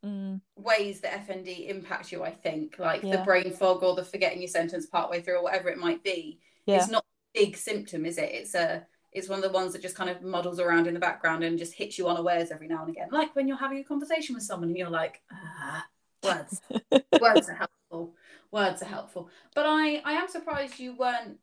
[0.06, 4.42] Mm, ways that FND impacts you, I think, like the brain fog or the forgetting
[4.42, 6.40] your sentence partway through or whatever it might be.
[6.66, 6.78] yeah.
[6.78, 8.30] It's not a big symptom, is it?
[8.32, 11.00] It's a it's one of the ones that just kind of muddles around in the
[11.00, 13.10] background and just hits you unawares every now and again.
[13.12, 15.86] Like when you're having a conversation with someone and you're like, ah,
[16.24, 16.62] words.
[17.22, 18.16] words are helpful.
[18.52, 19.30] Words are helpful.
[19.56, 21.40] But I I am surprised you weren't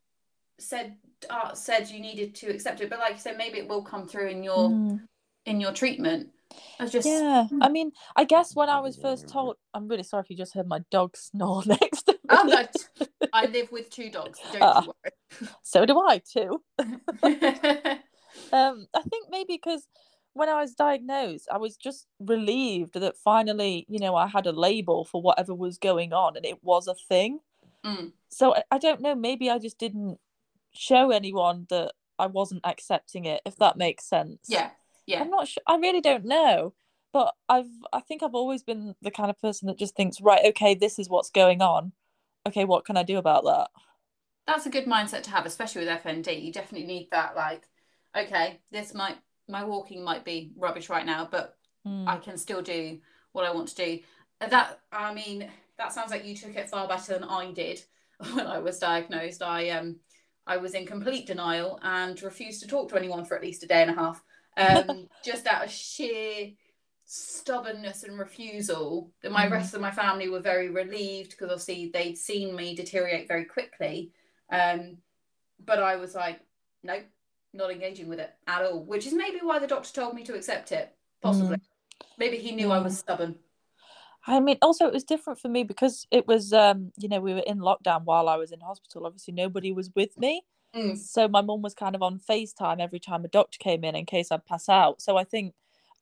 [0.61, 0.97] said
[1.29, 2.89] uh, said you needed to accept it.
[2.91, 5.01] But like you said, maybe it will come through in your Mm.
[5.47, 6.31] in your treatment.
[6.79, 10.03] I was just Yeah, I mean, I guess when I was first told, I'm really
[10.03, 12.19] sorry if you just heard my dog snore next to me.
[12.29, 13.07] Oh, no.
[13.33, 14.41] I live with two dogs.
[14.53, 14.95] Don't
[15.41, 16.63] you So do I too.
[18.53, 19.87] Um, I think maybe because
[20.33, 24.53] when I was diagnosed, I was just relieved that finally, you know, I had a
[24.53, 27.41] label for whatever was going on, and it was a thing.
[27.85, 28.13] Mm.
[28.29, 29.15] So I, I don't know.
[29.15, 30.19] Maybe I just didn't
[30.73, 34.39] show anyone that I wasn't accepting it, if that makes sense.
[34.49, 34.71] yeah,
[35.07, 35.63] yeah, I'm not sure.
[35.67, 36.75] I really don't know.
[37.13, 40.45] But I've I think I've always been the kind of person that just thinks, right,
[40.47, 41.93] okay, this is what's going on.
[42.47, 43.69] Okay, what can I do about that?
[44.47, 46.43] that's a good mindset to have, especially with FND.
[46.43, 47.37] You definitely need that.
[47.37, 47.69] Like,
[48.17, 49.17] okay, this might
[49.49, 51.57] my walking might be rubbish right now, but
[51.87, 52.99] Mm, I can still do
[53.33, 53.99] what I want to do.
[54.41, 57.83] That I mean, that sounds like you took it far better than I did
[58.33, 59.43] when I was diagnosed.
[59.43, 59.97] I um
[60.51, 63.69] I was in complete denial and refused to talk to anyone for at least a
[63.69, 64.21] day and a half.
[64.57, 66.51] Um, just out of sheer
[67.05, 69.13] stubbornness and refusal.
[69.23, 69.53] That my Mhm.
[69.53, 74.11] rest of my family were very relieved because obviously they'd seen me deteriorate very quickly.
[74.51, 74.99] Um,
[75.65, 76.41] but I was like,
[76.83, 77.05] nope,
[77.53, 78.83] not engaging with it at all.
[78.83, 80.93] Which is maybe why the doctor told me to accept it.
[81.23, 81.59] Possibly.
[82.19, 83.39] Maybe he knew I was stubborn.
[84.27, 87.33] I mean, also it was different for me because it was, um, you know, we
[87.35, 89.07] were in lockdown while I was in hospital.
[89.07, 90.43] Obviously, nobody was with me,
[90.75, 90.97] Mm.
[90.97, 94.07] so my mum was kind of on Facetime every time a doctor came in in
[94.07, 95.03] case I'd pass out.
[95.03, 95.55] So I think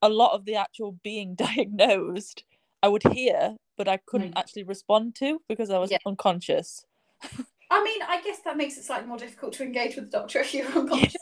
[0.02, 2.44] a lot of the actual being diagnosed,
[2.82, 4.38] I would hear, but I couldn't Mm.
[4.38, 5.98] actually respond to because I was Yeah.
[6.06, 6.84] unconscious.
[7.70, 10.40] I mean, I guess that makes it slightly more difficult to engage with the doctor
[10.40, 11.16] if you're unconscious.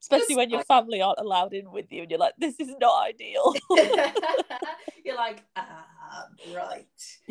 [0.00, 3.04] Especially when your family aren't allowed in with you, and you're like, "This is not
[3.04, 3.54] ideal."
[5.04, 6.86] you're like, ah, right.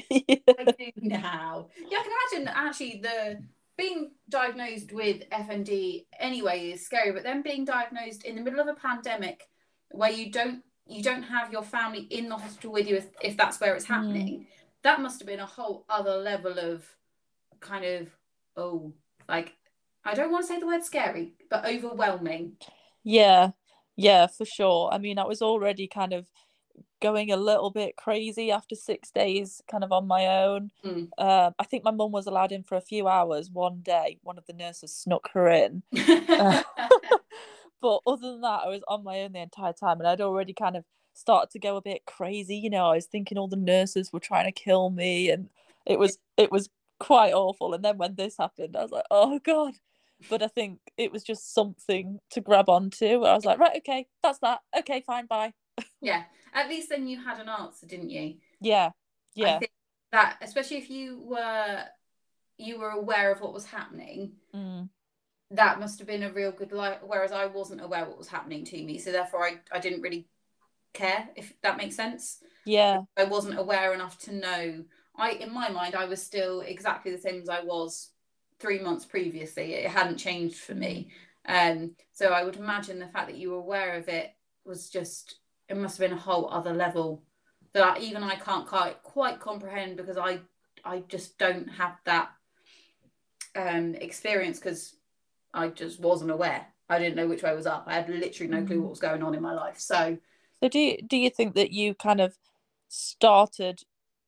[0.10, 0.36] Yeah.
[0.58, 1.68] I do now.
[1.90, 3.44] Yeah, I can imagine actually the
[3.78, 8.68] being diagnosed with FND anyway is scary, but then being diagnosed in the middle of
[8.68, 9.48] a pandemic
[9.90, 13.38] where you don't you don't have your family in the hospital with you if, if
[13.38, 13.96] that's where it's Mm.
[13.96, 14.48] happening,
[14.84, 16.86] that must have been a whole other level of
[17.60, 18.10] kind of
[18.58, 18.94] oh
[19.28, 19.54] like
[20.04, 22.54] I don't want to say the word scary, but overwhelming.
[23.04, 23.52] Yeah,
[23.96, 24.90] yeah, for sure.
[24.92, 26.26] I mean, I was already kind of
[27.02, 30.72] going a little bit crazy after six days, kind of on my own.
[30.86, 31.10] Mm.
[31.18, 34.18] Um, I think my mum was allowed in for a few hours one day.
[34.24, 35.84] One of the nurses snuck her in.
[35.96, 36.64] Uh,
[37.82, 40.54] but other than that, I was on my own the entire time, and I'd already
[40.54, 42.56] kind of started to go a bit crazy.
[42.56, 45.50] You know, I was thinking all the nurses were trying to kill me, and
[45.86, 46.70] it was it was
[47.02, 47.74] quite awful.
[47.74, 49.74] And then when this happened, I was like, oh god.
[50.30, 53.24] But I think it was just something to grab onto.
[53.24, 54.60] I was like, right, okay, that's that.
[54.78, 55.54] Okay, fine, bye.
[56.02, 58.36] yeah at least then you had an answer, didn't you?
[58.60, 58.92] Yeah,
[59.36, 59.60] yeah.
[60.12, 61.84] That especially if you were
[62.58, 64.90] you were aware of what was happening, Mm.
[65.52, 67.00] that must have been a real good life.
[67.04, 70.28] Whereas I wasn't aware what was happening to me, so therefore I I didn't really
[70.94, 72.44] care if that makes sense.
[72.66, 74.84] Yeah, I wasn't aware enough to know.
[75.22, 78.10] I in my mind I was still exactly the same as I was
[78.60, 79.74] three months previously.
[79.74, 81.12] It hadn't changed for me.
[81.46, 84.32] Um, so I would imagine the fact that you were aware of it
[84.66, 85.36] was just
[85.70, 87.24] it must have been a whole other level
[87.74, 90.40] that I, even I can't quite quite comprehend because I
[90.84, 92.32] I just don't have that
[93.56, 94.96] um experience because
[95.54, 96.66] I just wasn't aware.
[96.90, 97.84] I didn't know which way was up.
[97.88, 98.82] I had literally no clue Mhm.
[98.82, 99.80] what was going on in my life.
[99.80, 100.18] So
[100.62, 102.38] So do you, do you think that you kind of
[102.88, 103.84] started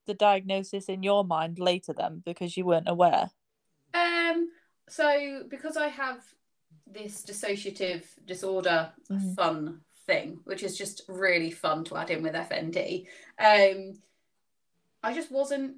[0.05, 3.31] the diagnosis in your mind later then because you weren't aware?
[3.93, 4.49] Um,
[4.89, 6.23] so because I have
[6.87, 9.35] this dissociative disorder Mhm.
[9.35, 13.07] fun thing, which is just really fun to add in with FND,
[13.39, 14.01] um,
[15.01, 15.77] I just wasn't.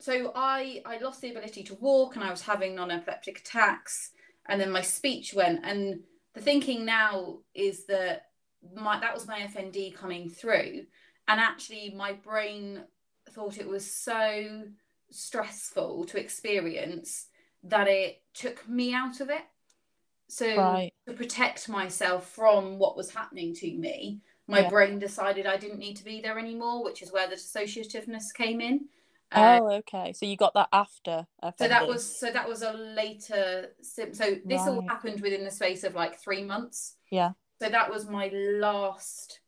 [0.00, 4.12] So I I lost the ability to walk, and I was having non-epileptic attacks,
[4.46, 5.64] and then my speech went.
[5.64, 8.30] And the thinking now is that
[8.74, 10.86] my that was my FND coming through,
[11.26, 12.84] and actually my brain
[13.38, 14.64] thought it was so
[15.10, 17.26] stressful to experience
[17.62, 19.42] that it took me out of it.
[20.28, 20.92] So Right.
[21.06, 24.70] to protect myself from what was happening to me, my Yeah.
[24.70, 28.60] brain decided I didn't need to be there anymore, which is where the dissociativeness came
[28.60, 28.88] in.
[29.30, 30.12] Uh, Oh, okay.
[30.14, 31.26] So you got that after
[31.58, 35.50] so that was so that was a later sim- so this all happened within the
[35.50, 36.96] space of like three months.
[37.10, 37.32] Yeah.
[37.60, 39.40] So that was my last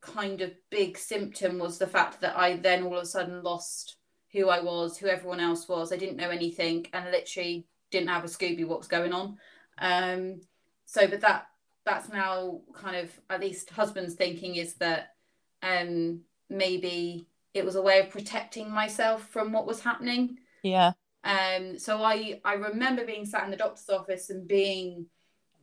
[0.00, 3.96] kind of big symptom was the fact that I then all of a sudden lost
[4.32, 5.92] who I was, who everyone else was.
[5.92, 9.38] I didn't know anything and literally didn't have a Scooby what was going on.
[9.78, 10.40] Um
[10.84, 11.46] so but that
[11.84, 15.14] that's now kind of at least husband's thinking is that
[15.62, 20.38] um maybe it was a way of protecting myself from what was happening.
[20.62, 20.92] Yeah.
[21.24, 25.06] Um, so I I remember being sat in the doctor's office and being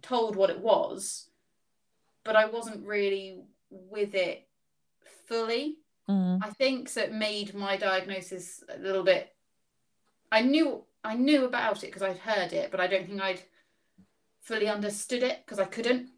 [0.02, 1.30] told what it was,
[2.24, 3.42] but I wasn't really
[3.90, 4.48] with it
[5.28, 5.78] fully.
[6.10, 6.40] Mm.
[6.44, 9.34] I think so it made my diagnosis a little bit.
[10.32, 13.42] I knew I knew about it because I'd heard it, but I don't think I'd
[14.42, 16.10] fully understood it because I couldn't.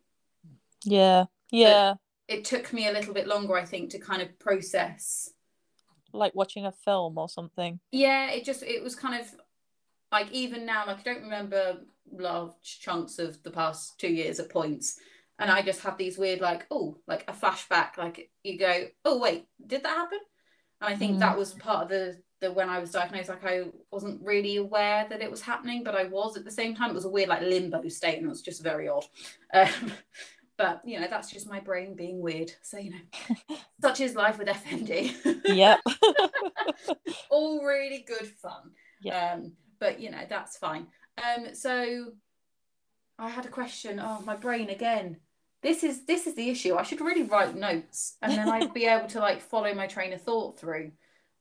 [0.83, 1.25] Yeah.
[1.51, 1.95] Yeah.
[2.27, 5.29] It took me a little bit longer, I think, to kind of process
[6.13, 7.79] Like watching a film or something.
[7.91, 9.27] yeah it just it was kind of
[10.11, 11.79] like even now like i don't remember
[12.11, 14.97] large chunks of the past two years at points
[15.39, 19.17] and i just have these weird like oh like a flashback like you go oh
[19.19, 20.19] wait did that happen
[20.81, 21.19] and i think Mm.
[21.19, 25.05] that was part of the the when i was diagnosed like i wasn't really aware
[25.09, 27.29] that it was happening but i was at the same time it was a weird
[27.29, 29.05] like limbo state and it was just very odd
[29.53, 29.91] um,
[30.57, 34.37] but you know that's just my brain being weird so you know such is life
[34.37, 35.13] with fnd
[35.45, 35.79] Yep.
[37.29, 38.71] all really good fun.
[39.01, 39.33] Yeah.
[39.35, 40.87] Um, but you know, that's fine.
[41.17, 42.11] Um, so
[43.19, 43.99] I had a question.
[44.03, 45.17] Oh, my brain again.
[45.63, 46.75] This is this is the issue.
[46.75, 50.13] I should really write notes and then I'd be able to like follow my train
[50.13, 50.91] of thought through.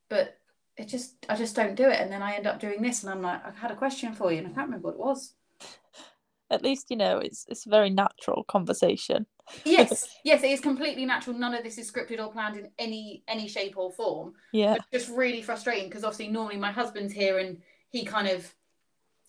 [0.09, 0.39] But
[0.77, 2.01] it just I just don't do it.
[2.01, 4.33] And then I end up doing this and I'm like, I had a question for
[4.33, 5.35] you and I can't remember what it was.
[6.51, 9.27] At least you know it's it's a very natural conversation.
[9.65, 11.37] Yes, yes, it is completely natural.
[11.37, 14.35] None of this is scripted or planned in any any shape or form.
[14.53, 14.77] Yeah.
[14.77, 17.59] But just really frustrating because obviously normally my husband's here and
[17.91, 18.53] he kind of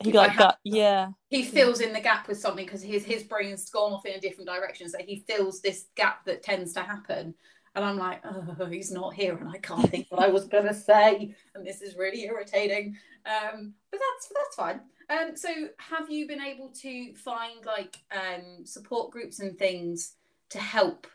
[0.04, 0.60] He like got.
[0.64, 1.10] Yeah.
[1.30, 4.20] he fills in the gap with something because his his brain's gone off in a
[4.20, 4.90] different direction.
[4.90, 7.34] So he fills this gap that tends to happen.
[7.76, 10.74] And I'm like, oh, he's not here, and I can't think what I was gonna
[10.74, 12.98] say, and this is really irritating.
[13.26, 14.82] Um, but that's that's fine.
[15.10, 20.16] Um, so have you been able to find like um support groups and things
[20.50, 21.08] to help,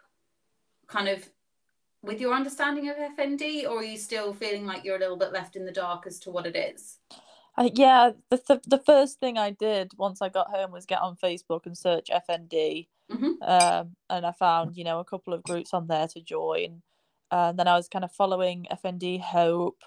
[0.86, 1.28] kind of,
[2.02, 5.32] with your understanding of FND, or are you still feeling like you're a little bit
[5.32, 6.98] left in the dark as to what it is?
[7.56, 11.00] I, yeah, the, th- the first thing I did once I got home was get
[11.00, 12.88] on Facebook and search FND.
[13.10, 13.34] Mhm.
[13.46, 16.80] Um, and I found, you know, a couple of groups on there to join.
[17.30, 19.82] And then I was kind of following FND Hope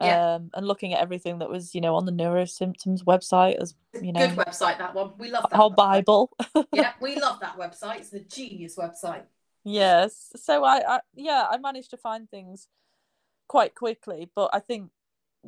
[0.00, 0.34] Yeah.
[0.36, 4.12] um, and looking at everything that was, you know, on the Neurosymptoms website as, you
[4.12, 5.12] know, Good website that one.
[5.18, 5.56] We love that.
[5.56, 5.70] whole.
[5.70, 6.30] Bible.
[6.72, 7.96] yeah, we love that website.
[7.98, 9.22] It's a genius website.
[9.64, 10.30] yes.
[10.36, 12.68] So I, I, yeah, I managed to find things
[13.48, 14.30] quite quickly.
[14.36, 14.90] But I think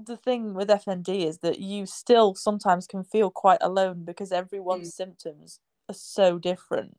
[0.06, 4.94] the thing with FND is that you still sometimes can feel quite alone because everyone's
[4.94, 6.98] symptoms are so different.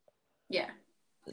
[0.50, 0.70] Yeah.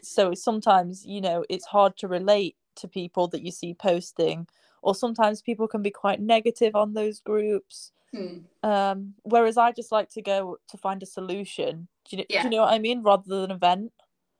[0.02, 4.46] So sometimes, you know, it's hard to relate to people that you see posting,
[4.82, 7.92] or sometimes people can be quite negative on those groups.
[8.14, 8.38] Hmm.
[8.62, 11.88] Um, whereas I just like to go to find a solution.
[12.08, 12.44] Do you, do Yeah.
[12.44, 13.02] you know what I mean?
[13.02, 13.92] Rather than a vent.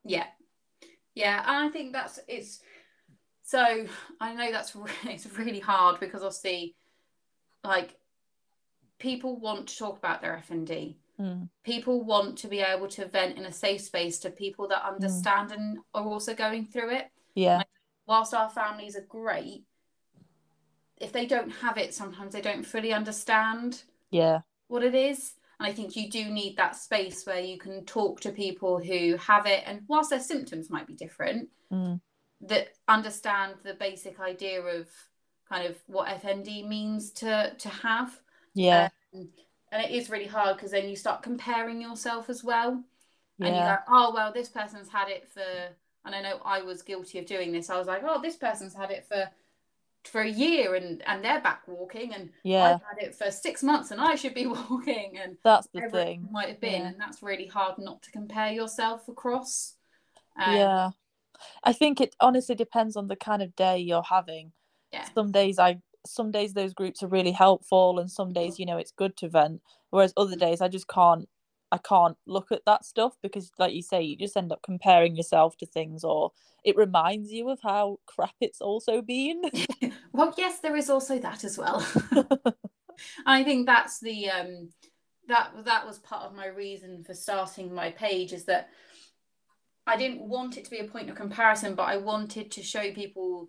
[0.04, 0.26] Yeah.
[1.14, 1.42] Yeah.
[1.46, 2.60] And I think that's it's
[3.42, 3.86] So
[4.20, 6.76] I know that's it's really hard because obviously,
[7.68, 7.94] like,
[8.98, 10.96] people want to talk about their FND.
[11.20, 11.48] Mm.
[11.64, 15.52] People want to be able to vent in a safe space to people that understand
[15.52, 17.06] and are also going through it.
[17.34, 17.62] Yeah.
[18.06, 19.64] Whilst our families are great,
[20.96, 24.40] if they don't have it, sometimes they don't fully understand Yeah.
[24.68, 25.34] what it is.
[25.60, 29.16] And I think you do need that space where you can talk to people who
[29.16, 29.64] have it.
[29.66, 32.00] And whilst their symptoms might be different, Mm.
[32.40, 34.88] that understand the basic idea of
[35.48, 38.20] kind of what FND means to to have.
[38.54, 38.88] Yeah.
[39.14, 39.28] Um,
[39.72, 42.82] and it is really hard because then you start comparing yourself as well.
[43.40, 43.76] And you Yeah.
[43.76, 45.44] go, oh, well, this person's had it for,
[46.04, 47.70] and I know I was guilty of doing this.
[47.70, 49.30] I was like, oh, this person's had it for
[50.04, 52.76] for a year and and they're back walking and Yeah.
[52.76, 56.28] I've had it for six months and I should be walking and That's the thing.
[56.30, 56.88] might have been Yeah.
[56.88, 59.74] and that's really hard not to compare yourself across
[60.40, 60.90] um, yeah.
[61.62, 64.52] I think it honestly depends on the kind of day you're having.
[64.92, 68.66] Yeah Some days I some days those groups are really helpful and some days, you
[68.66, 69.60] know, it's good to vent.
[69.90, 71.28] Whereas other days I just can't
[71.70, 75.16] I can't look at that stuff because like you say, you just end up comparing
[75.16, 76.32] yourself to things or
[76.64, 79.42] it reminds you of how crap it's also been.
[80.12, 81.86] well yes there is also that as well
[83.26, 84.70] i think that's the um
[85.28, 88.70] that that was part of my reason for starting my page is that
[89.86, 92.90] i didn't want it to be a point of comparison but i wanted to show
[92.92, 93.48] people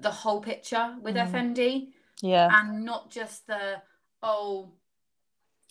[0.00, 1.30] the whole picture with Mm.
[1.32, 1.88] fnd
[2.22, 2.48] yeah.
[2.52, 3.80] and not just the
[4.22, 4.72] oh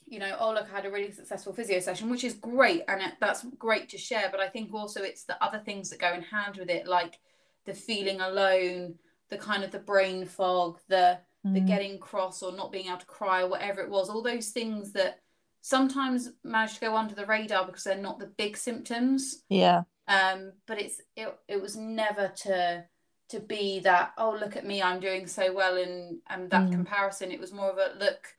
[0.07, 3.01] you know oh look i had a really successful physio session which is great and
[3.01, 6.11] it, that's great to share but i think also it's the other things that go
[6.13, 7.19] in hand with it like
[7.65, 8.95] the feeling alone
[9.29, 11.67] the kind of the brain fog the the Mm.
[11.67, 14.91] getting cross or not being able to cry or whatever it was all those things
[14.91, 15.21] that
[15.61, 19.83] sometimes manage to go under the radar because they're not the big symptoms Yeah.
[20.09, 22.83] um but it's it, it was never to
[23.29, 26.73] to be that oh look at me i'm doing so well and and that Mm.
[26.73, 28.35] comparison it was more of a look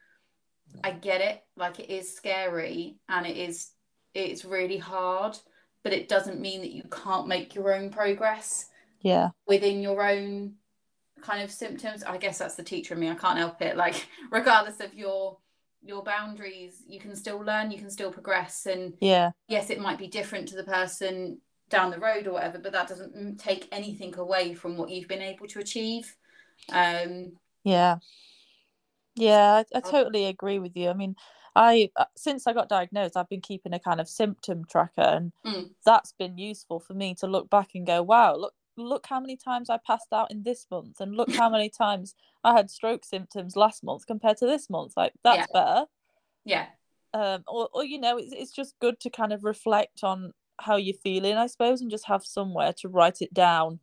[0.85, 3.71] i get it like it is scary and it is
[4.15, 5.39] it's really hard
[5.83, 8.67] but it doesn't mean that you can't make your own progress
[9.01, 9.31] Yeah.
[9.47, 10.55] within your own
[11.23, 14.09] kind of symptoms i guess that's the teacher in me i can't help it like
[14.31, 15.39] regardless of your
[15.83, 19.31] your boundaries you can still learn you can still progress and Yeah.
[19.49, 22.89] yes, it might be different to the person down the road or whatever, but that
[22.89, 26.17] doesn't take anything away from what you've been able to achieve.
[26.73, 27.33] Um,
[27.65, 27.99] Yeah.
[29.17, 29.91] Yeah, I, I Oh.
[29.91, 30.89] totally agree with you.
[30.89, 31.17] I mean,
[31.57, 35.33] I uh, since I got diagnosed, I've been keeping a kind of symptom tracker, and
[35.45, 35.71] Mm.
[35.85, 39.37] that's been useful for me to look back and go, wow, look look how many
[39.37, 43.05] times I passed out in this month, and look how many times I had stroke
[43.05, 44.95] symptoms last month compared to this month.
[44.97, 45.87] Like that's better.
[46.45, 46.67] yeah,
[47.13, 50.77] Um, or or you know, it's it's just good to kind of reflect on how
[50.77, 53.81] you're feeling, I suppose, and just have somewhere to write it down,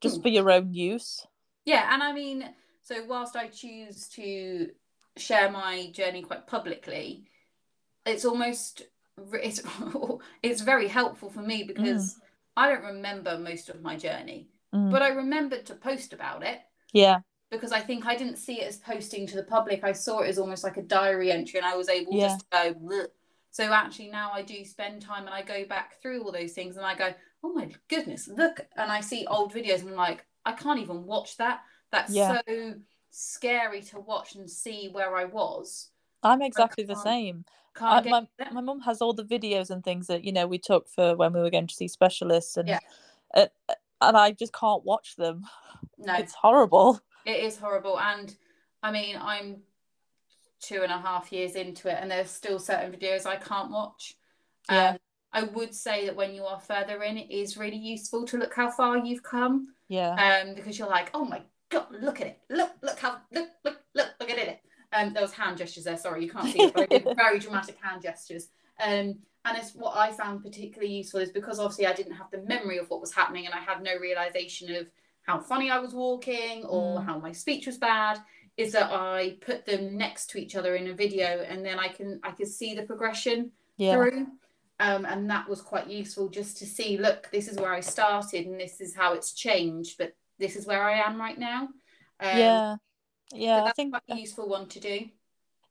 [0.00, 0.22] just Hmm.
[0.22, 1.26] for your own use.
[1.66, 2.48] yeah, and I mean,
[2.82, 4.70] so whilst I choose to
[5.16, 7.24] share my journey quite publicly,
[8.06, 8.82] it's almost
[9.34, 9.60] it's
[10.42, 12.18] it's very helpful for me because
[12.56, 14.90] I don't remember most of my journey, Mm.
[14.90, 16.60] but I remembered to post about it.
[16.92, 17.20] Yeah.
[17.50, 19.82] because I think I didn't see it as posting to the public.
[19.82, 22.28] I saw it as almost like a diary entry, and I was able Yeah.
[22.28, 23.06] just to go.
[23.50, 26.76] So actually, now I do spend time and I go back through all those things,
[26.76, 30.24] and I go, "Oh my goodness, look!" And I see old videos, and I'm like,
[30.44, 31.62] I can't even watch that.
[31.90, 32.38] That's Yeah.
[32.38, 32.74] so
[33.10, 35.90] scary to watch and see where I was.
[36.22, 37.44] I'm exactly the same.
[37.80, 38.02] I,
[38.52, 41.32] my mum has all the videos and things that you know we took for when
[41.32, 42.80] we were going to see specialists and Yeah.
[43.34, 43.46] uh,
[44.02, 45.46] and I just can't watch them.
[45.98, 47.00] no, It's horrible.
[47.24, 47.98] It is horrible.
[47.98, 48.34] And
[48.82, 49.62] I mean, I'm
[50.60, 54.14] two and a half years into it, and there's still certain videos I can't watch.
[54.70, 54.90] Yeah.
[54.90, 54.98] Um,
[55.32, 58.54] I would say that when you are further in, it is really useful to look
[58.54, 59.68] how far you've come.
[59.88, 60.42] Yeah.
[60.44, 62.40] Um, because you're like, oh my god, look at it.
[62.50, 64.60] Look, look how look, look, look, look at it.
[64.92, 68.02] Um, there was hand gestures there, sorry, you can't see it, but very dramatic hand
[68.02, 68.48] gestures.
[68.84, 72.42] Um, and it's what I found particularly useful is because obviously I didn't have the
[72.42, 74.90] memory of what was happening and I had no realization of
[75.22, 77.06] how funny I was walking or Mm.
[77.06, 78.18] how my speech was bad
[78.60, 81.88] is that I put them next to each other in a video and then I
[81.88, 83.94] can I can see the progression Yeah.
[83.94, 84.26] through
[84.78, 88.46] um, and that was quite useful just to see look this is where I started
[88.46, 91.60] and this is how it's changed but this is where I am right now
[92.20, 92.76] um, Yeah.
[93.32, 93.60] Yeah.
[93.60, 95.08] I that's think quite a useful one to do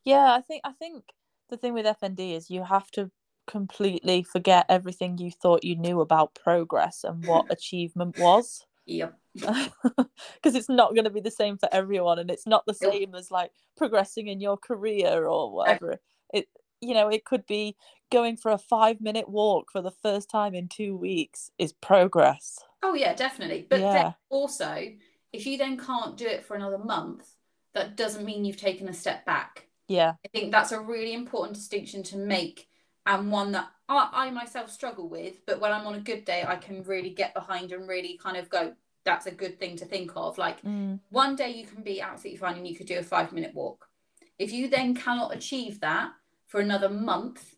[0.05, 1.03] yeah, I think I think
[1.49, 3.11] the thing with FND is you have to
[3.45, 8.65] completely forget everything you thought you knew about progress and what achievement was.
[8.85, 9.13] yep
[10.35, 13.15] because it's not going to be the same for everyone and it's not the same
[13.15, 15.99] as like progressing in your career or whatever
[16.33, 16.47] it
[16.81, 17.75] you know it could be
[18.11, 22.59] going for a 5 minute walk for the first time in 2 weeks is progress
[22.83, 23.93] oh yeah definitely but Yeah.
[23.93, 24.89] then also
[25.31, 27.27] if you then can't do it for another month,
[27.73, 29.67] that doesn't mean you've taken a step back.
[29.87, 30.13] Yeah.
[30.25, 32.67] I think that's a really important distinction to make
[33.05, 35.45] and one that I, I myself struggle with.
[35.45, 38.37] But when I'm on a good day, I can really get behind and really kind
[38.37, 38.73] of go,
[39.09, 40.37] that's a good thing to think of.
[40.37, 40.99] Like Mm.
[41.09, 43.89] one day you can be absolutely fine and you could do a five minute walk.
[44.37, 46.11] If you then cannot achieve that
[46.45, 47.55] for another month,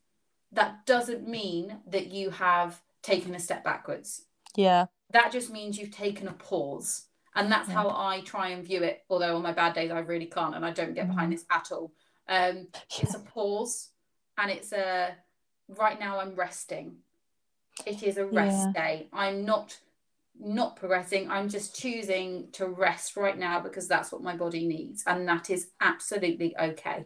[0.54, 4.28] that doesn't mean that you have taken a step backwards.
[4.56, 4.86] Yeah.
[5.10, 7.08] That just means you've taken a pause.
[7.36, 7.76] And that's Yeah.
[7.76, 9.04] how I try and view it.
[9.10, 11.72] Although on my bad days, I really can't and I don't get behind this at
[11.74, 11.92] all.
[12.30, 12.68] Um,
[13.02, 13.90] it's a pause
[14.38, 15.16] and it's a
[15.68, 17.04] right now I'm resting.
[17.86, 18.82] It is a rest Yeah.
[18.84, 19.10] day.
[19.12, 19.78] I'm not
[20.40, 21.30] not progressing.
[21.30, 25.04] I'm just choosing to rest right now because that's what my body needs.
[25.06, 27.06] And that is absolutely okay.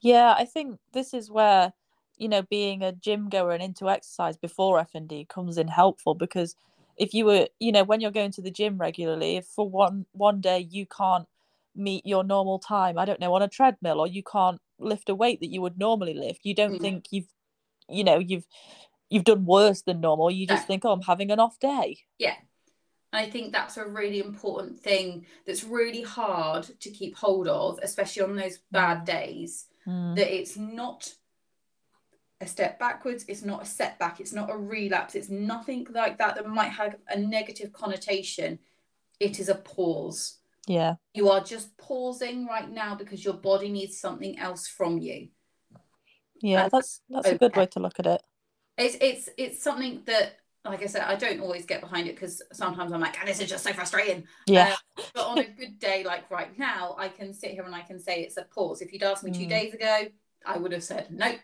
[0.00, 1.72] Yeah, I think this is where,
[2.16, 6.56] you know, being a gym goer and into exercise before FND comes in helpful because
[6.96, 10.06] if you were, you know, when you're going to the gym regularly, if for one
[10.12, 11.26] one day you can't
[11.74, 15.14] meet your normal time, I don't know, on a treadmill or you can't lift a
[15.14, 16.80] weight that you would normally lift, you don't Mm.
[16.80, 17.28] think you've
[17.88, 18.46] you know, you've
[19.12, 20.30] you've done worse than normal.
[20.30, 20.66] You just No.
[20.66, 22.36] think, "Oh, I'm having an off day." Yeah.
[23.14, 28.22] I think that's a really important thing that's really hard to keep hold of, especially
[28.22, 29.66] on those bad days.
[29.86, 30.16] Mm.
[30.16, 31.14] That it's not
[32.40, 36.34] a step backwards, it's not a setback, it's not a relapse, it's nothing like that
[36.36, 38.58] that might have a negative connotation.
[39.20, 40.38] It is a pause.
[40.66, 40.94] Yeah.
[41.12, 45.28] You are just pausing right now because your body needs something else from you.
[46.40, 48.22] Yeah, And that's that's a good way to look at it.
[48.78, 52.42] It's it's it's something that, like I said, I don't always get behind it because
[52.52, 54.24] sometimes I'm like, oh, this is just so frustrating.
[54.46, 54.74] Yeah.
[55.14, 57.98] But on a good day like right now, I can sit here and I can
[57.98, 58.80] say it's a pause.
[58.80, 59.48] If you'd asked me two Mm.
[59.50, 60.06] days ago,
[60.46, 61.40] I would have said nope,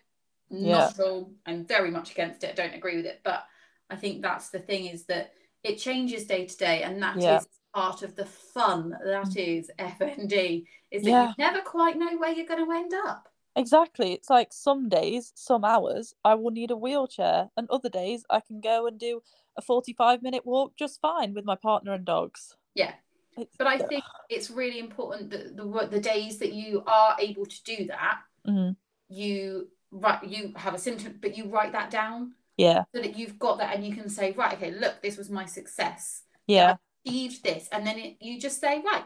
[0.51, 0.79] Yeah.
[0.79, 1.33] not at all.
[1.47, 2.51] I'm very much against it.
[2.51, 3.21] I don't agree with it.
[3.25, 3.45] But
[3.91, 7.25] I think that's the thing is that it changes day to day, and that is
[7.25, 7.41] Yeah.
[7.75, 10.67] part of the fun that is FND.
[10.91, 11.29] Is that Yeah.
[11.29, 13.29] you never quite know where you're going to end up.
[13.57, 14.13] Exactly.
[14.13, 18.41] It's like some days, some hours, I will need a wheelchair, and other days I
[18.41, 19.23] can go and do
[19.57, 22.57] a 45 minute walk just fine with my partner and dogs.
[22.75, 22.95] Yeah.
[23.37, 27.47] It's, But I think it's really important that the the days that you are able
[27.47, 28.77] to do that, Mhm.
[29.09, 33.39] you write you have a symptom, but you write that down yeah, so that you've
[33.39, 36.25] got that and you can say, right, okay, look, this was my success.
[36.49, 36.77] yeah,
[37.07, 39.05] Achieved this, and then it, you just say, right,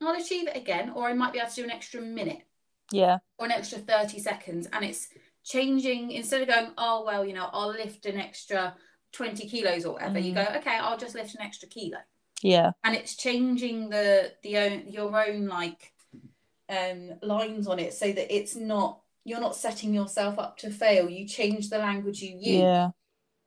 [0.00, 2.42] I'll achieve it again, or I might be able to do an extra minute
[2.90, 5.08] yeah, or an extra thirty seconds, and it's
[5.44, 8.74] changing instead of going, oh well, you know, I'll lift an extra
[9.12, 10.18] twenty kilos or whatever.
[10.18, 10.36] You Mm.
[10.52, 11.98] go, okay, I'll just lift an extra kilo.
[12.42, 15.92] yeah, and it's changing the the own your own like
[16.68, 21.08] um lines on it so that it's not you're not setting yourself up to fail
[21.08, 22.90] you change the language you use yeah,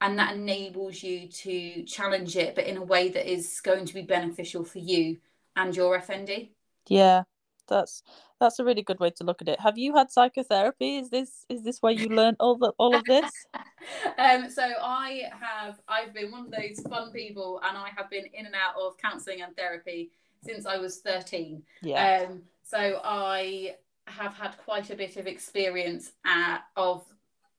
[0.01, 3.93] and that enables you to challenge it but in a way that is going to
[3.93, 5.17] be beneficial for you
[5.55, 6.49] and your fnd
[6.89, 7.23] yeah.
[7.71, 8.03] That's
[8.39, 9.59] that's a really good way to look at it.
[9.67, 10.97] Have you had psychotherapy?
[10.97, 13.31] Is this is this where you learned all the all of this?
[14.19, 18.25] um so i have i've been one of those fun people and i have been
[18.33, 20.11] in and out of counseling and therapy
[20.45, 23.75] since i was 13 Yeah, Um, so I
[24.07, 27.03] have had quite a bit of experience at, of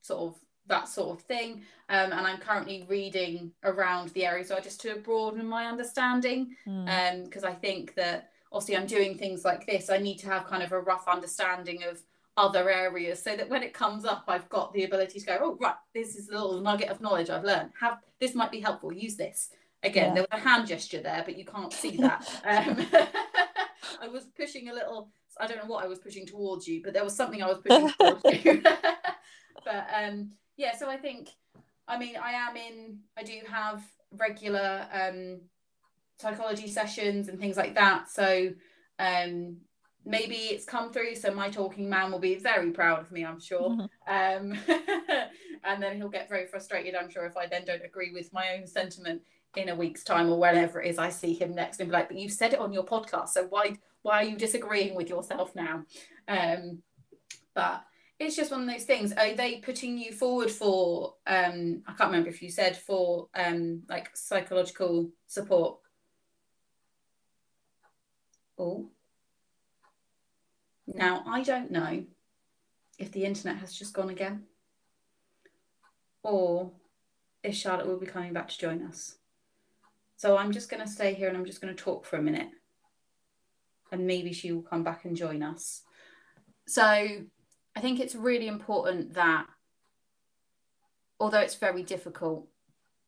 [0.00, 4.44] sort of that sort of thing, um, and I'm currently reading around the area.
[4.44, 7.24] So I just to broaden my understanding, Mm.
[7.24, 9.90] because I think that obviously I'm doing things like this.
[9.90, 12.00] I need to have kind of a rough understanding of
[12.36, 15.58] other areas so that when it comes up, I've got the ability to go, oh
[15.60, 17.70] right, this is a little nugget of knowledge I've learned.
[17.80, 18.92] Have this might be helpful.
[18.92, 19.50] Use this.
[19.82, 20.14] Again, Yeah.
[20.14, 22.20] there was a hand gesture there, but you can't see that.
[22.44, 22.86] um,
[24.00, 25.10] I was pushing a little.
[25.40, 27.58] I don't know what I was pushing towards you, but there was something I was
[27.58, 28.62] pushing towards you.
[29.64, 31.30] but um, yeah, so I think,
[31.88, 32.98] I mean, I am in.
[33.16, 33.82] I do have
[34.12, 35.40] regular um,
[36.22, 38.10] psychology sessions and things like that.
[38.10, 38.52] So
[38.98, 39.56] um,
[40.04, 41.16] maybe it's come through.
[41.16, 43.70] So my talking man will be very proud of me, I'm sure.
[43.70, 43.88] Mhm.
[44.06, 44.58] Um,
[45.64, 48.56] and then he'll get very frustrated, I'm sure, if I then don't agree with my
[48.56, 49.22] own sentiment
[49.56, 52.08] in a week's time or whenever it is I see him next and be like,
[52.08, 55.54] but you said it on your podcast, so why why are you disagreeing with yourself
[55.54, 55.84] now?
[56.26, 56.82] Um,
[57.54, 57.84] but
[58.18, 59.12] it's just one of those things.
[59.12, 63.82] Are they putting you forward for um I can't remember if you said for um
[63.88, 65.78] like psychological support?
[68.58, 68.90] Oh.
[70.86, 72.04] Now I don't know
[72.98, 74.44] if the internet has just gone again
[76.22, 76.70] or
[77.42, 79.16] if Charlotte will be coming back to join us.
[80.16, 82.22] So I'm just going to stay here and I'm just going to talk for a
[82.22, 82.48] minute.
[83.90, 85.82] And maybe she will come back and join us.
[86.66, 89.46] So I think it's really important that,
[91.18, 92.46] although it's very difficult,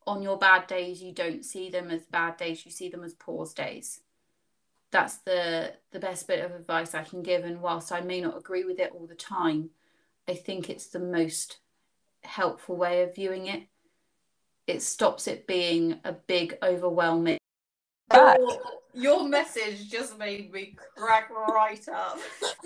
[0.06, 3.14] on your bad days, you don't see them as bad days, you see them as
[3.14, 4.00] pause days.
[4.94, 7.42] That's the the best bit of advice I can give.
[7.44, 9.70] And whilst I may not agree with it all the time,
[10.28, 11.58] I think it's the most
[12.22, 13.64] helpful way of viewing it.
[14.68, 17.38] It stops it being a big, overwhelming.
[18.14, 18.58] Your,
[18.94, 22.20] your message just made me crack right up.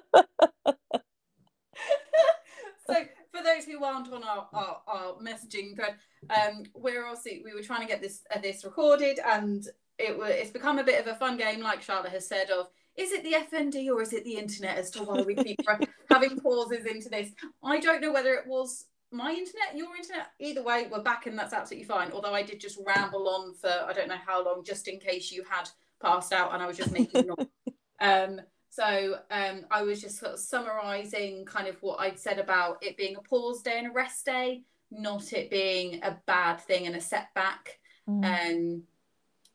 [2.87, 2.95] so
[3.31, 5.97] for those who aren't on our, our, our messaging thread,
[6.31, 9.69] um, we're also we were trying to get this uh, this recorded, and
[9.99, 12.69] it was it's become a bit of a fun game, like Charlotte has said, of
[12.97, 15.61] is it the FND or is it the internet as to why we keep
[16.11, 17.31] having pauses into this?
[17.63, 20.29] I don't know whether it was my internet, your internet.
[20.41, 22.11] Either way, we're back and that's absolutely fine.
[22.13, 25.31] Although I did just ramble on for I don't know how long, just in case
[25.31, 25.69] you had
[26.03, 27.47] passed out and I was just making noise.
[27.99, 32.77] Um, so um, I was just sort of summarising kind of what I'd said about
[32.83, 36.87] it being a pause day and a rest day, not it being a bad thing
[36.87, 37.79] and a setback.
[38.07, 38.25] Mm.
[38.25, 38.83] Um,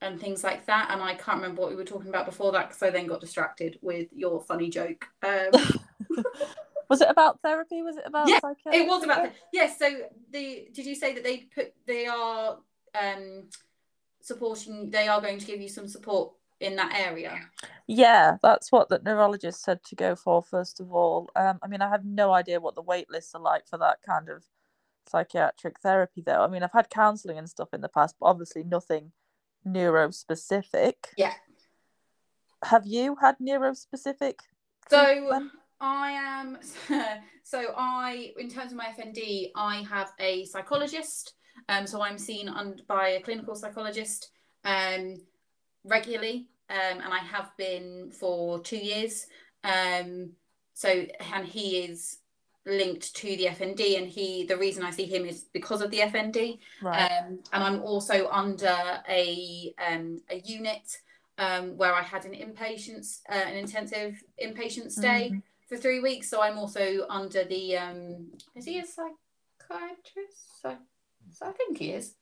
[0.02, 0.89] and things like that.
[0.91, 3.22] And I can't remember what we were talking about before that because I then got
[3.22, 5.06] distracted with your funny joke.
[5.24, 5.52] Um,
[6.89, 7.82] was it about therapy?
[7.82, 8.28] Was it about?
[8.28, 8.39] Yeah,
[8.74, 9.24] it was about.
[9.24, 9.78] Th- yes.
[9.80, 9.99] Yeah, so
[10.32, 12.58] the did you say that they put they are
[12.99, 13.43] um
[14.22, 14.89] supporting?
[14.89, 17.39] They are going to give you some support in that area.
[17.88, 21.30] Yeah, that's what the neurologist said to go for first of all.
[21.36, 23.99] Um, I mean, I have no idea what the wait lists are like for that
[24.06, 24.43] kind of
[25.08, 26.43] psychiatric therapy, though.
[26.43, 29.12] I mean, I've had counselling and stuff in the past, but obviously nothing
[29.68, 30.93] neurospecific.
[31.18, 31.34] Yeah.
[32.64, 34.36] Have you had neurospecific?
[34.89, 35.49] So
[35.80, 36.59] I am.
[37.43, 41.34] So I, in terms of my FND, I have a psychologist.
[41.68, 44.32] Um, so I'm seen un- by a clinical psychologist
[44.64, 45.18] um,
[45.84, 49.26] regularly, um, and I have been for two years.
[49.66, 50.32] Um,
[50.74, 52.20] so and he is
[52.66, 55.99] linked to the FND, and he the reason I see him is because of the
[55.99, 56.59] FND.
[56.82, 57.12] Right.
[57.12, 58.76] Um, and I'm also under
[59.09, 60.97] a um, a unit
[61.38, 65.39] um, where I had an inpatient uh, an intensive inpatient stay mm-hmm.
[65.68, 66.30] for three weeks.
[66.30, 70.62] So I'm also under the um, is he a psychiatrist?
[70.62, 70.78] So,
[71.32, 72.16] so I think he is.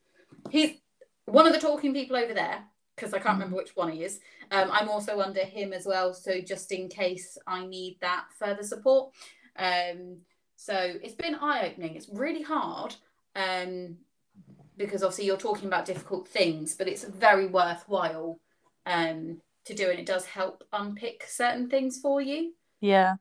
[0.49, 0.77] He's
[1.25, 2.63] one of the talking people over there
[2.95, 3.57] because I can't remember mm-hmm.
[3.57, 4.19] which one he is.
[4.51, 8.63] Um, I'm also under him as well, so just in case I need that further
[8.63, 9.13] support.
[9.59, 10.17] Um,
[10.55, 11.95] so it's been eye opening.
[11.95, 12.95] It's really hard
[13.35, 13.97] um,
[14.77, 18.39] because obviously you're talking about difficult things, but it's very worthwhile
[18.85, 22.53] um, to do, and it does help unpick certain things for you.
[22.81, 23.15] Yeah,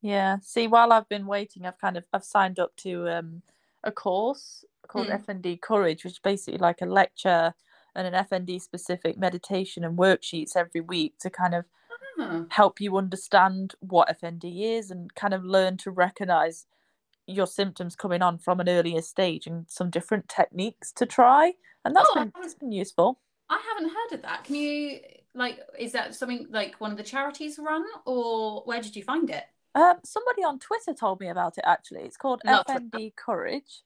[0.00, 0.38] yeah.
[0.42, 3.42] See, while I've been waiting, I've kind of I've signed up to um,
[3.84, 5.24] a course called mm.
[5.24, 7.54] FND Courage, which is basically like a lecture
[7.94, 11.64] and an FND specific meditation and worksheets every week to kind of
[12.50, 16.66] help you understand what FND is and kind of learn to recognize
[17.26, 21.52] your symptoms coming on from an earlier stage and some different techniques to try.
[21.84, 23.20] And that's, oh, been, that's been useful.
[23.48, 24.44] I haven't heard of that.
[24.44, 25.00] Can you
[25.34, 29.30] like is that something like one of the charities run or where did you find
[29.30, 29.44] it?
[29.74, 32.02] Um, somebody on Twitter told me about it actually.
[32.02, 33.82] It's called Love FND Courage.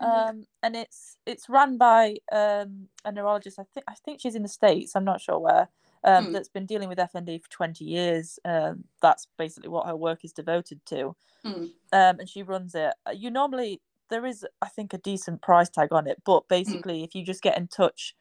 [0.00, 3.58] Um, and it's it's run by um, a neurologist.
[3.58, 4.94] I think I think she's in the states.
[4.94, 5.68] I'm not sure where
[6.04, 6.32] um, mm.
[6.32, 8.38] that's been dealing with FND for 20 years.
[8.44, 11.16] Um, that's basically what her work is devoted to.
[11.44, 11.70] Mm.
[11.92, 12.92] Um, and she runs it.
[13.06, 16.46] Uh, you normally, there is, I think, a decent price tag on it, but hmm.
[16.48, 17.04] basically, mm.
[17.04, 18.14] if you just get in touch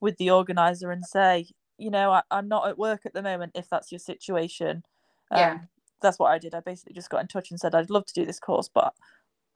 [0.00, 3.52] with the organizer and say, you know, I, am not at work at the moment,
[3.54, 4.82] if that's your situation.
[5.30, 5.52] yeah.
[5.52, 5.68] Um,
[6.02, 6.54] that's what I did.
[6.54, 8.92] I basically just got in touch and said, I'd love to do this course, but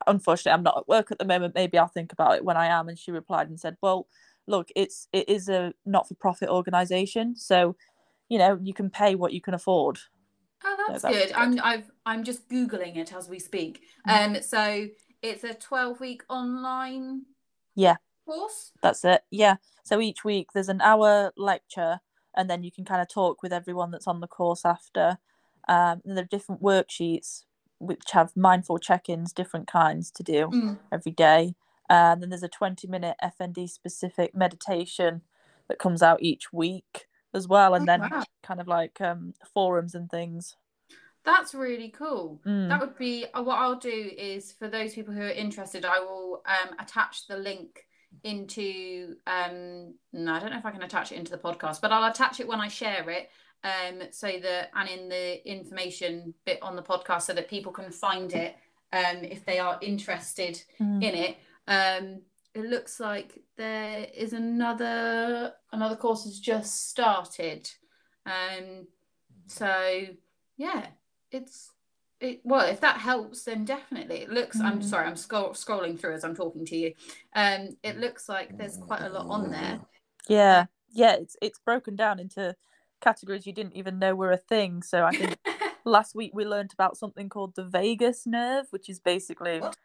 [0.06, 1.54] unfortunately, I'm not at work at the moment.
[1.54, 2.88] Maybe I'll think about it when I am.
[2.88, 4.06] And she replied and said, well,
[4.50, 7.76] look, it's it is a not for profit organization, so
[8.28, 9.98] you know you can pay what you can afford.
[10.62, 11.28] Oh, that's, so that's good.
[11.28, 11.36] good.
[11.36, 13.82] I'm I've I'm just googling it as we speak.
[14.06, 14.36] Mm-hmm.
[14.36, 14.88] Um, so
[15.22, 17.22] it's a 12 week online.
[17.74, 17.96] Yeah.
[18.26, 18.72] Course.
[18.82, 19.22] That's it.
[19.30, 19.56] Yeah.
[19.84, 22.00] So each week there's an hour lecture,
[22.36, 25.18] and then you can kind of talk with everyone that's on the course after.
[25.68, 27.44] Um, and there are different worksheets
[27.78, 30.78] which have mindful check-ins, different kinds to do mm.
[30.92, 31.54] every day.
[31.90, 35.22] And then there's a 20 minute FND specific meditation
[35.68, 37.74] that comes out each week as well.
[37.74, 38.24] And oh, then wow.
[38.42, 40.56] kind of like um, forums and things.
[41.24, 42.40] That's really cool.
[42.46, 42.68] Mm.
[42.68, 46.00] That would be uh, what I'll do is for those people who are interested, I
[46.00, 47.84] will um, attach the link
[48.24, 51.92] into um no, I don't know if I can attach it into the podcast, but
[51.92, 53.30] I'll attach it when I share it.
[53.62, 57.90] Um so that and in the information bit on the podcast so that people can
[57.90, 58.56] find it
[58.92, 61.02] um if they are interested mm.
[61.02, 61.36] in it.
[61.70, 67.70] Um, it looks like there is another another course has just started.
[68.26, 68.88] Um,
[69.46, 70.02] so
[70.56, 70.88] yeah,
[71.30, 71.70] it's
[72.20, 74.16] it, well, if that helps, then definitely.
[74.16, 74.58] It looks.
[74.58, 74.64] Mm.
[74.64, 76.92] I'm sorry, I'm scroll, scrolling through as I'm talking to you.
[77.34, 79.80] Um, it looks like there's quite a lot on there.
[80.28, 81.14] Yeah, yeah.
[81.14, 82.56] It's it's broken down into
[83.00, 84.82] categories you didn't even know were a thing.
[84.82, 85.38] So I think
[85.84, 89.76] last week we learned about something called the vagus nerve, which is basically What?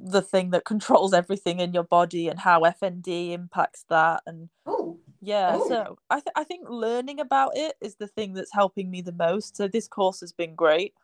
[0.00, 4.22] The thing that controls everything in your body and how FND impacts that.
[4.26, 5.68] And oh, yeah, Oh.
[5.68, 9.12] so I th- I think learning about it is the thing that's helping me the
[9.12, 9.56] most.
[9.56, 10.94] So this course has been great.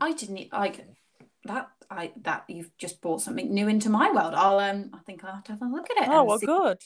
[0.00, 0.86] I didn't like
[1.44, 1.68] that.
[1.90, 4.34] I that you've just brought something new into my world.
[4.34, 6.08] I'll um, I think I'll have to have a look at it.
[6.08, 6.78] Oh well, see- good.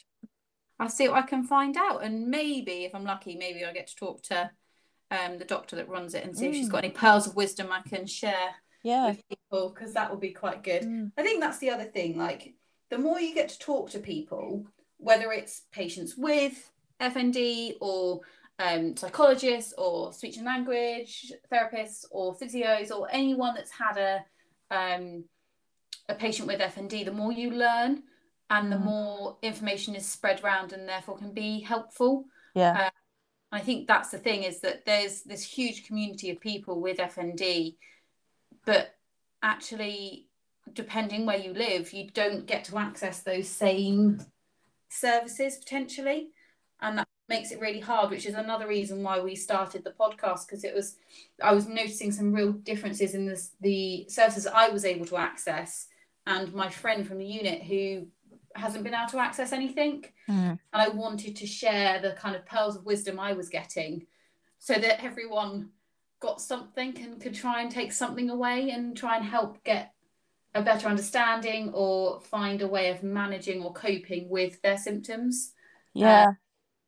[0.81, 3.87] I'll see what I can find out, and maybe if I'm lucky, maybe I get
[3.89, 4.51] to talk to
[5.11, 7.71] um the doctor that runs it and see if she's got any pearls of wisdom
[7.71, 8.55] I can share
[8.85, 9.15] Yeah.
[9.29, 10.83] people because that would be quite good.
[10.83, 11.11] Mm.
[11.19, 12.17] I think that's the other thing.
[12.17, 12.55] Like,
[12.91, 14.67] the more you get to talk to people,
[14.99, 16.71] whether it's patients with
[17.01, 18.21] FND or
[18.59, 24.25] um, psychologists or speech and language therapists or physios or anyone that's had a
[24.71, 25.25] um,
[26.09, 28.03] a patient with FND, the more you learn
[28.51, 28.85] and the Mm.
[28.85, 32.27] more information is spread around and therefore can be helpful.
[32.55, 32.91] Yeah.
[33.51, 37.77] I think that's the thing is that there's this huge community of people with FND,
[38.65, 38.95] but
[39.43, 40.29] actually,
[40.73, 44.25] depending where you live, you don't get to access those same
[44.89, 46.31] services potentially.
[46.81, 50.47] And that makes it really hard, which is another reason why we started the podcast
[50.47, 50.97] because it was,
[51.43, 55.87] I was noticing some real differences in this, the services I was able to access
[56.27, 58.07] and my friend from the unit who
[58.55, 60.59] hasn't been able to access anything Mm.
[60.73, 64.07] and I wanted to share the kind of pearls of wisdom I was getting
[64.59, 65.71] so that everyone
[66.25, 69.93] got something and could try and take something away and try and help get
[70.55, 75.53] a better understanding or find a way of managing or coping with their symptoms.
[75.93, 76.33] Yeah.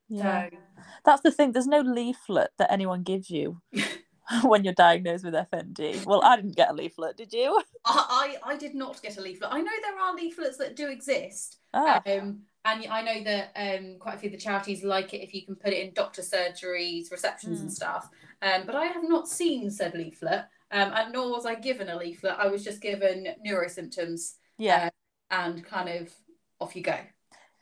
[0.09, 0.49] yeah.
[0.49, 0.57] So
[1.05, 1.53] That's the thing.
[1.53, 3.61] There's no leaflet that anyone gives you
[4.43, 6.05] when you're diagnosed with FND.
[6.07, 7.17] Well, I didn't get a leaflet.
[7.17, 7.63] Did you?
[7.85, 9.53] I, I, I did not get a leaflet.
[9.53, 11.59] I know there are leaflets that do exist.
[11.75, 15.23] Ah, Um, and I know that um, quite a few of the charities like it
[15.23, 17.73] if you can put it in doctor surgeries, receptions, and Mm.
[17.73, 18.09] stuff.
[18.43, 21.97] Um, but I have not seen said leaflet, um, and nor was I given a
[21.97, 22.37] leaflet.
[22.39, 24.91] I was just given neuro symptoms yeah.
[25.31, 26.13] and kind of
[26.61, 26.97] off you go.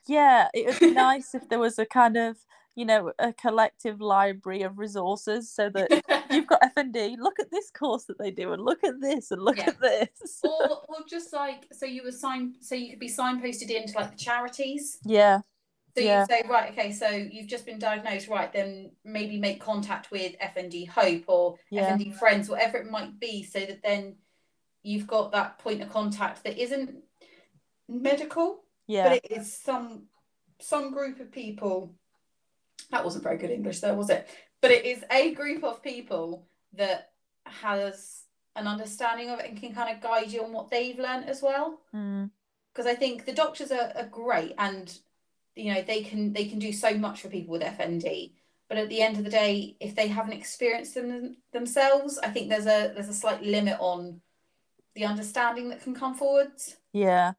[0.07, 0.49] Yeah.
[0.53, 2.37] It would be nice if there was a kind of,
[2.75, 7.16] you know, a collective library of resources so that you've got FND.
[7.18, 9.68] Look at this course that they do, and look at this, and look Yeah.
[9.68, 10.41] at this.
[10.43, 14.11] or, or just like so you were sign so you could be signposted into like
[14.11, 14.99] the charities.
[15.05, 15.41] yeah.
[15.97, 16.20] So Yeah.
[16.20, 18.53] you say, right, okay, so you've just been diagnosed, right?
[18.53, 21.90] Then maybe make contact with FND Hope or Yeah.
[21.97, 24.16] FND Friends, whatever it might be, so that then
[24.82, 27.03] you've got that point of contact that isn't
[27.88, 29.05] medical, Yeah.
[29.11, 30.09] but it is some
[30.61, 31.95] some group of people.
[32.90, 34.28] That wasn't very good English, though, was it?
[34.61, 37.12] But it is a group of people that
[37.45, 38.24] has
[38.57, 41.42] an understanding of it and can kind of guide you on what they've learned as
[41.42, 42.30] well Mm.
[42.72, 44.97] because I think the doctors are, are great and
[45.57, 48.32] you know they can they can do so much for people with FND.
[48.68, 52.48] But at the end of the day, if they haven't experienced them themselves, I think
[52.48, 54.20] there's a there's a slight limit on
[54.94, 56.76] the understanding that can come forwards.
[56.92, 57.32] Yeah.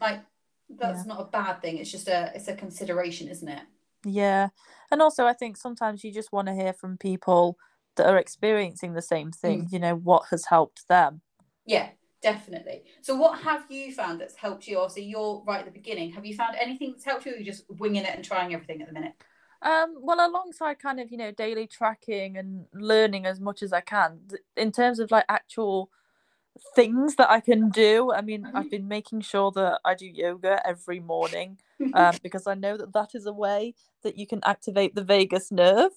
[0.00, 0.20] Like
[0.68, 1.78] that's not a bad thing.
[1.78, 3.62] It's just a it's a consideration, isn't it?
[4.04, 4.48] Yeah.
[4.90, 7.58] And also, I think sometimes you just want to hear from people
[7.96, 9.72] that are experiencing the same thing, mm.
[9.72, 11.20] you know, what has helped them.
[11.66, 11.88] Yeah,
[12.22, 12.84] definitely.
[13.02, 14.78] So what have you found that's helped you?
[14.78, 16.12] Obviously, you're right at the beginning.
[16.12, 18.54] Have you found anything that's helped you, or are you just winging it and trying
[18.54, 19.14] everything at the minute?
[19.60, 23.80] Um, well, alongside kind of, you know, daily tracking and learning as much as I
[23.80, 24.20] can,
[24.56, 25.90] in terms of like actual
[26.74, 28.70] things that I can do, I mean, I've Mhm.
[28.70, 31.58] been making sure that I do yoga every morning
[31.92, 35.50] um, because I know that that is a way that you can activate the vagus
[35.52, 35.92] nerve.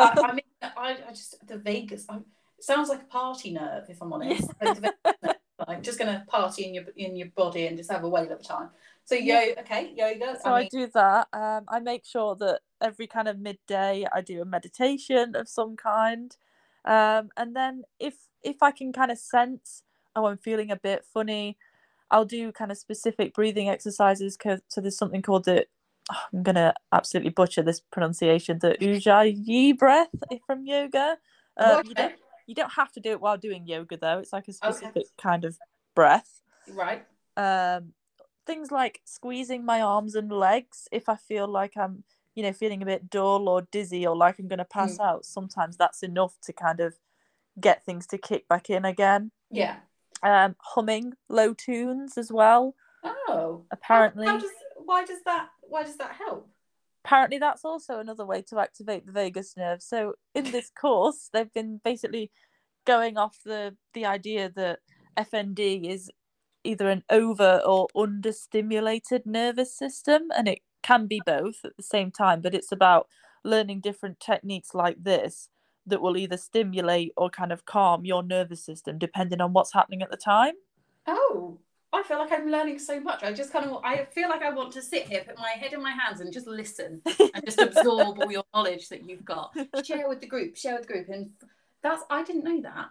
[0.00, 2.06] I, I mean, I, I just the vagus.
[2.08, 2.16] i
[2.58, 4.50] it sounds like a party nerve, if I'm honest.
[5.58, 7.90] Like the Vegas nerve, I'm just gonna party in your in your body and just
[7.90, 8.70] have a whale of a time.
[9.04, 9.54] So Yeah.
[9.60, 10.38] okay, yoga.
[10.40, 11.28] so I I, do that.
[11.32, 15.76] Um, I make sure that every kind of midday I do a meditation of some
[15.76, 16.36] kind,
[16.84, 19.82] um, and then if if I can kind of sense
[20.14, 21.58] oh I'm feeling a bit funny,
[22.10, 24.36] I'll do kind of specific breathing exercises.
[24.36, 25.66] 'cause- so there's something called the
[26.12, 30.10] oh, I'm gonna absolutely butcher this pronunciation the Ujjayi breath
[30.46, 31.18] from yoga.
[31.58, 32.14] Uh, you okay, don't
[32.46, 34.18] you don't have to do it while doing yoga though.
[34.18, 34.56] It's like a Okay.
[34.72, 35.58] specific kind of
[35.94, 37.04] breath right.
[37.36, 37.92] um
[38.44, 42.82] things like squeezing my arms and legs if i feel like i'm you know feeling
[42.82, 46.34] a bit dull or dizzy or like i'm going to pass out sometimes that's enough
[46.42, 46.94] to kind of
[47.58, 49.76] get things to kick back in again Yeah.
[50.22, 53.12] um humming low tunes as well Oh.
[53.28, 54.50] How- apparently How, does
[54.84, 56.48] why does that why does that help?
[57.06, 61.52] Apparently that's also another way to activate the vagus nerve so in this course they've
[61.52, 62.30] been basically
[62.84, 64.80] going off the the idea that
[65.18, 66.10] fnd is
[66.64, 72.10] either an over or understimulated nervous system and it can be both at the same
[72.10, 73.06] time but it's about
[73.44, 75.48] learning different techniques like this
[75.86, 80.02] that will either stimulate or kind of calm your nervous system depending on what's happening
[80.02, 80.54] at the time.
[81.06, 81.58] Oh,
[81.96, 83.22] I feel like I'm learning so much.
[83.22, 85.72] I just kind of, I feel like I want to sit here, put my head
[85.72, 89.56] in my hands, and just listen and just absorb all your knowledge that you've got.
[89.84, 91.30] Share with the group, share with the group, and
[91.82, 92.90] that's I didn't know that.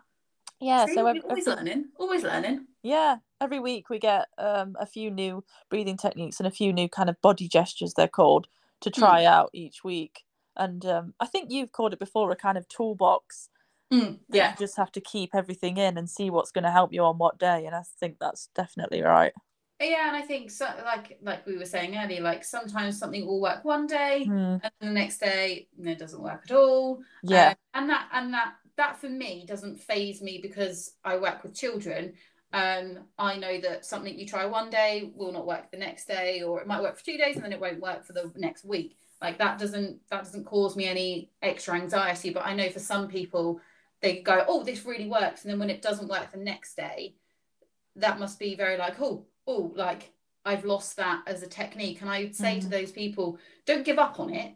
[0.60, 2.66] Yeah, so every, always learning, always learning.
[2.82, 6.90] Yeah, every week we get um, a few new breathing techniques and a few new
[6.90, 8.48] kind of body gestures they're called
[8.82, 9.00] to hmm.
[9.00, 9.28] try mm.
[9.28, 10.24] out each week.
[10.56, 13.50] And um, I think you've called it before a kind of toolbox.
[13.96, 16.94] Mm, yeah, you just have to keep everything in and see what's going to help
[16.94, 17.66] you on what day.
[17.66, 19.34] And I think that's definitely right.
[19.80, 23.42] Yeah, and I think so, like like we were saying earlier, like sometimes something will
[23.42, 24.62] work one day, mm.
[24.64, 27.02] and the next day it doesn't work at all.
[27.24, 31.44] Yeah, um, and that and that that for me doesn't phase me because I work
[31.44, 32.14] with children.
[32.54, 36.42] Um, I know that something you try one day will not work the next day,
[36.42, 38.64] or it might work for two days and then it won't work for the next
[38.64, 38.98] week.
[39.22, 42.30] Like that doesn't that doesn't cause me any extra anxiety.
[42.30, 43.60] But I know for some people,
[44.06, 47.16] they go, "Oh, this really works," and then when it doesn't work the next day,
[47.96, 50.14] that must be very like, "Oh, oh, like
[50.46, 52.62] I've lost that as a technique." And I would say mm-hmm.
[52.62, 54.56] to those people, "Don't give up on it.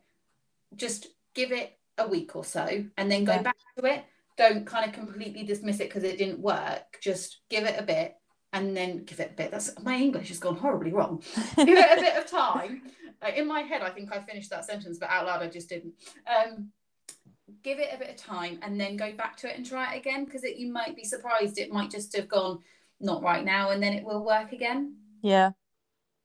[0.76, 3.42] Just give it a week or so and then go yeah.
[3.42, 4.06] back to it.
[4.38, 7.00] Don't kind of completely dismiss it because it didn't work.
[7.02, 8.16] Just give it a bit
[8.54, 9.52] and then give it a bit.
[9.52, 11.22] That's my English has gone horribly wrong.
[11.58, 12.84] give it a bit of time.
[13.22, 15.68] Uh, in my head, I think I finished that sentence, but out loud, I just
[15.68, 15.94] didn't.
[16.26, 16.70] Um,
[17.64, 19.98] give it a bit of time and then go back to it and try it
[19.98, 21.58] again because you might be surprised.
[21.58, 22.60] It might just have gone
[23.00, 24.96] not right now and then it will work again.
[25.22, 25.52] Yeah.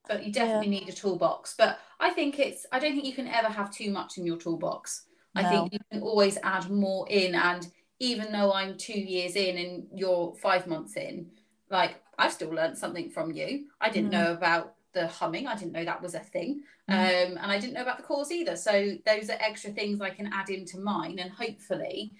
[0.07, 0.79] But you definitely yeah.
[0.81, 1.55] need a toolbox.
[1.57, 4.37] But I think it's, I don't think you can ever have too much in your
[4.37, 5.05] toolbox.
[5.33, 5.41] No.
[5.41, 7.35] I think you can always add more in.
[7.35, 7.67] And
[7.99, 11.31] even though I'm two years in and you're five months in,
[11.69, 13.65] like I've still learned something from you.
[13.81, 14.13] I didn't mm.
[14.13, 15.45] know about the humming.
[15.45, 16.63] I didn't know that was a thing.
[16.89, 16.93] Mm.
[16.93, 18.55] Um, and I didn't know about the course either.
[18.55, 21.19] So those are extra things I can add into mine.
[21.19, 22.13] And hopefully,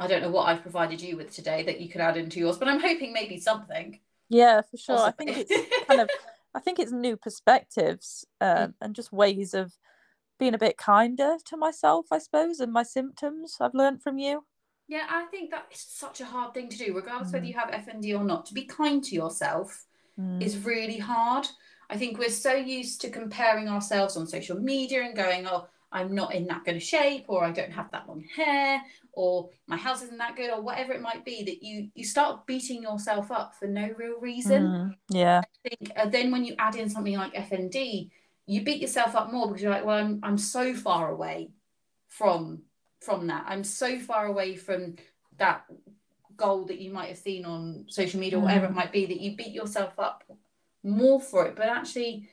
[0.00, 2.56] I don't know what I've provided you with today that you could add into yours,
[2.56, 4.00] but I'm hoping maybe something.
[4.30, 4.96] Yeah, for sure.
[4.96, 5.30] Possibly.
[5.30, 6.10] I think it's kind of
[6.54, 8.74] I think it's new perspectives um, mm.
[8.80, 9.72] and just ways of
[10.38, 14.44] being a bit kinder to myself, I suppose, and my symptoms I've learned from you.
[14.86, 17.34] Yeah, I think that is such a hard thing to do, regardless mm.
[17.34, 18.46] whether you have FND or not.
[18.46, 19.86] To be kind to yourself
[20.20, 20.42] mm.
[20.42, 21.46] is really hard.
[21.90, 26.12] I think we're so used to comparing ourselves on social media and going, oh, I'm
[26.12, 28.82] not in that good a shape, or I don't have that long hair,
[29.12, 32.46] or my house isn't that good, or whatever it might be, that you you start
[32.46, 34.64] beating yourself up for no real reason.
[34.64, 34.94] Mm.
[35.08, 35.40] Yeah.
[35.40, 38.10] I think uh, then when you add in something like FND,
[38.46, 41.50] you beat yourself up more because you're like, well, I'm I'm so far away
[42.08, 42.62] from
[43.00, 43.44] from that.
[43.46, 44.96] I'm so far away from
[45.38, 45.64] that
[46.36, 48.74] goal that you might have seen on social media or whatever it mm.
[48.74, 50.24] might be that you beat yourself up
[50.84, 51.56] more for it.
[51.56, 52.28] But actually,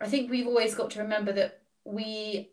[0.00, 2.50] I think we've always got to remember that we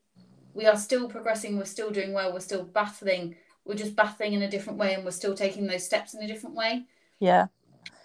[0.54, 3.36] we are still progressing, we're still doing well, we're still battling,
[3.66, 6.28] we're just battling in a different way and we're still taking those steps in a
[6.28, 6.86] different way.
[7.20, 7.48] Yeah.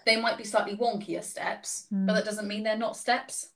[0.05, 2.05] They might be slightly wonkier steps, mm.
[2.05, 3.49] but that doesn't mean they're not steps.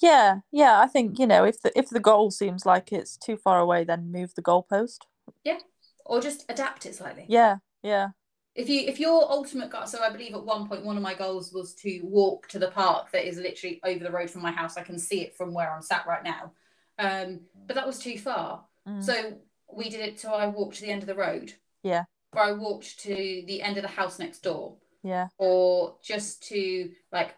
[0.00, 0.80] Yeah, yeah.
[0.80, 3.84] I think you know if the if the goal seems like it's too far away,
[3.84, 4.98] then move the goalpost.
[5.44, 5.58] Yeah,
[6.04, 7.24] or just adapt it slightly.
[7.28, 8.08] Yeah, yeah.
[8.54, 11.14] If you if your ultimate goal, so I believe at one point one of my
[11.14, 14.52] goals was to walk to the park that is literally over the road from my
[14.52, 14.76] house.
[14.76, 16.52] I can see it from where I'm sat right now,
[16.98, 18.64] um, but that was too far.
[18.86, 19.02] Mm.
[19.02, 19.38] So
[19.74, 20.20] we did it.
[20.20, 21.52] So I walked to the end of the road.
[21.82, 22.04] Yeah.
[22.34, 24.76] Or I walked to the end of the house next door.
[25.02, 25.28] Yeah.
[25.38, 27.34] Or just to like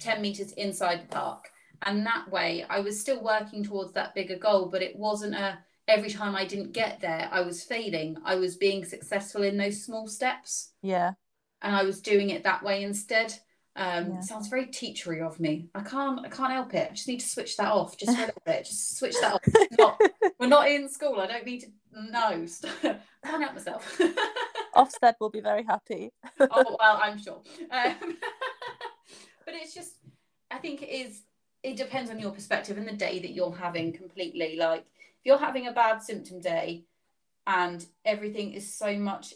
[0.00, 1.50] ten meters inside the park
[1.82, 5.58] and that way i was still working towards that bigger goal but it wasn't a
[5.88, 8.16] every time i didn't get there i was failing.
[8.24, 10.72] I was being successful in those small steps.
[10.82, 11.12] Yeah.
[11.62, 13.34] And i was doing it that way instead.
[13.76, 14.20] Um yeah.
[14.20, 15.68] sounds very teachery of me.
[15.74, 16.88] I can't i can't help it.
[16.90, 17.96] I just need to switch that off.
[17.96, 18.64] Just for a little bit.
[18.64, 19.42] Just switch that off.
[19.78, 20.00] Not,
[20.38, 21.20] we're not in school.
[21.20, 21.68] I don't need to
[21.98, 24.00] i can't help myself.
[24.76, 26.12] Ofsted will be very happy.
[26.40, 27.42] Oh well i'm sure.
[27.70, 28.16] Um,
[29.44, 29.94] but it's just
[30.50, 31.22] i think it is
[31.62, 34.56] it depends on your perspective and the day that you're having completely.
[34.56, 34.84] Like
[35.26, 36.84] you're having a bad symptom day
[37.48, 39.34] and everything is so much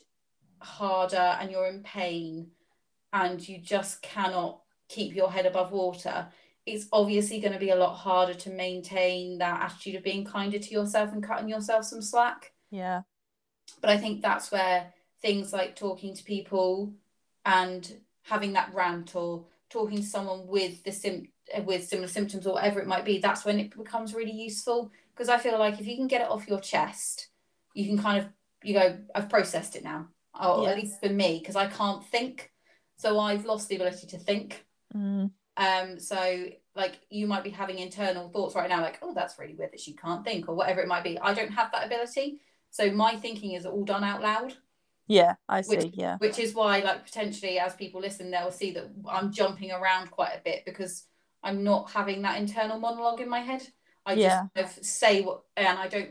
[0.61, 2.47] harder and you're in pain
[3.13, 6.29] and you just cannot keep your head above water,
[6.65, 10.61] it's obviously going to be a lot harder to maintain that attitude of being kinder
[10.61, 12.53] to yourself and cutting yourself some slack.
[12.71, 13.03] Yeah.
[13.81, 16.95] But I think that's where things like talking to people
[17.45, 21.33] and having that rant or talking to someone with the sim-
[21.65, 24.93] with similar symptoms or whatever it might be, that's when it becomes really useful.
[25.21, 27.29] Because I feel like if you can get it off your chest,
[27.75, 28.31] you can kind of
[28.63, 30.09] you go, I've processed it now.
[30.35, 30.71] Or yeah.
[30.71, 32.51] at least for me, because I can't think.
[32.97, 34.65] So I've lost the ability to think.
[34.97, 35.31] Mm.
[35.59, 39.55] Um, so like you might be having internal thoughts right now, like, oh, that's really
[39.55, 41.19] weird that she can't think, or whatever it might be.
[41.19, 42.41] I don't have that ability.
[42.71, 44.55] So my thinking is all done out loud.
[45.07, 45.77] Yeah, I see.
[45.77, 46.17] Which, yeah.
[46.17, 50.33] Which is why, like, potentially as people listen, they'll see that I'm jumping around quite
[50.33, 51.05] a bit because
[51.43, 53.69] I'm not having that internal monologue in my head.
[54.11, 54.43] I Yeah.
[54.43, 56.11] just kind of say what, and I don't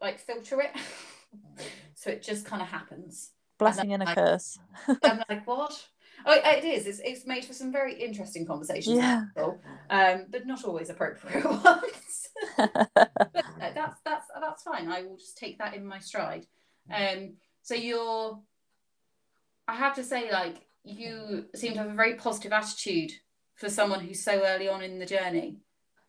[0.00, 0.70] like filter it.
[1.94, 3.30] so it just kind of happens.
[3.58, 4.58] Blessing and a like- curse.
[5.02, 5.86] I'm like, what?
[6.26, 6.86] Oh, it is.
[6.86, 8.96] It's, it's made for some very interesting conversations.
[8.96, 9.24] Yeah.
[9.34, 12.28] people, Um, but not always appropriate ones.
[12.56, 12.80] but
[13.74, 14.88] that's that's that's fine.
[14.88, 16.46] I will just take that in my stride.
[16.92, 18.40] Um, so you're,
[19.68, 23.12] I have to say, like you seem to have a very positive attitude
[23.54, 25.58] for someone who's so early on in the journey.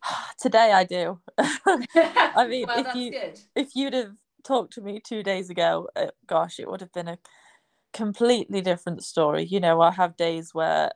[0.38, 1.20] Today I do.
[1.38, 3.38] I mean, well, if you- good.
[3.56, 4.12] if you'd have
[4.44, 7.18] talked to me two days ago, uh, gosh, it would have been a
[7.94, 9.44] completely different story.
[9.44, 10.92] You know, I have days where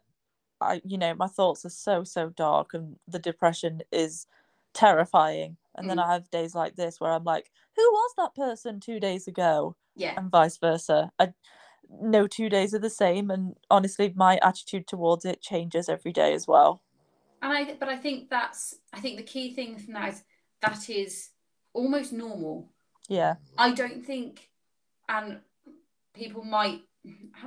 [0.63, 4.27] I, you know, my thoughts are so, so dark and the depression is
[4.75, 5.59] terrifying.
[5.77, 6.05] And then Mm.
[6.05, 9.77] I have days like this where I'm like, who was that person two days ago?
[9.97, 11.13] Yeah, And vice versa.
[11.21, 11.35] I,
[11.91, 13.31] no two days are the same.
[13.33, 16.84] And honestly, my attitude towards it changes every day as well.
[17.45, 20.23] And I but I think that's I think the key thing from that is
[20.63, 21.29] that is
[21.75, 22.71] almost normal.
[23.09, 23.35] Yeah.
[23.59, 24.49] I don't think,
[25.09, 25.41] and
[26.15, 26.81] people might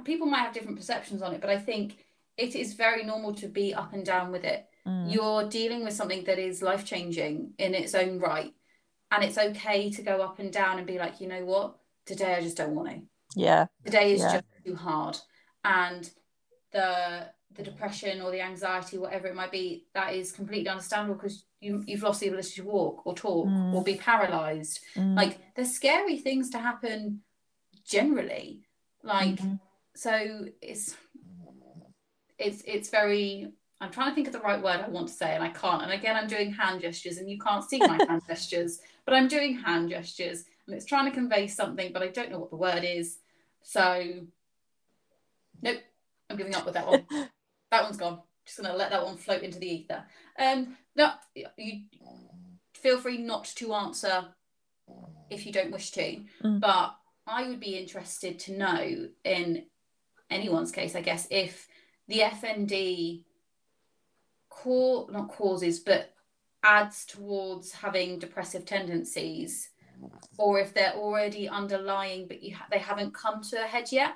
[0.04, 1.98] people might have different perceptions on it, but I think
[2.38, 4.68] it is very normal to be up and down with it.
[4.88, 5.12] Mm.
[5.12, 8.54] You're dealing with something that is life changing in its own right,
[9.12, 12.36] and it's okay to go up and down and be like, you know what, today
[12.36, 13.02] I just don't want to.
[13.36, 13.66] Yeah.
[13.84, 14.34] Today is Yeah.
[14.34, 15.18] just too hard,
[15.66, 16.08] and
[16.72, 21.46] the the depression or the anxiety, whatever it might be, that is completely understandable because
[21.60, 23.74] you you've lost the ability to walk or talk Mm.
[23.74, 25.16] or be paralyzed Mm.
[25.16, 27.22] like there's scary things to happen
[27.84, 28.62] generally
[29.02, 29.60] like Mhm.
[29.96, 30.96] so it's
[32.38, 35.34] it's it's very i'm trying to think of the right word i want to say
[35.34, 38.22] and i can't and again i'm doing hand gestures and you can't see my hand
[38.28, 42.30] gestures but i'm doing hand gestures and it's trying to convey something but i don't
[42.30, 43.18] know what the word is
[43.64, 43.86] so
[45.64, 45.80] nope
[46.30, 47.04] i'm giving up with that one
[47.72, 48.22] that one's gone.
[48.46, 50.04] Just gonna let that one float into the ether.
[50.40, 51.12] Um no
[51.58, 51.82] you
[52.74, 54.26] feel free not to answer
[55.30, 56.60] if you don't wish to Mm.
[56.62, 56.96] but
[57.26, 59.66] i would be interested to know in
[60.30, 61.68] anyone's case i guess if
[62.08, 63.24] the fnd
[64.50, 66.14] core not causes but
[66.64, 69.70] adds towards having depressive tendencies
[70.38, 74.14] or if they're already underlying but you ha- they haven't come to a head yet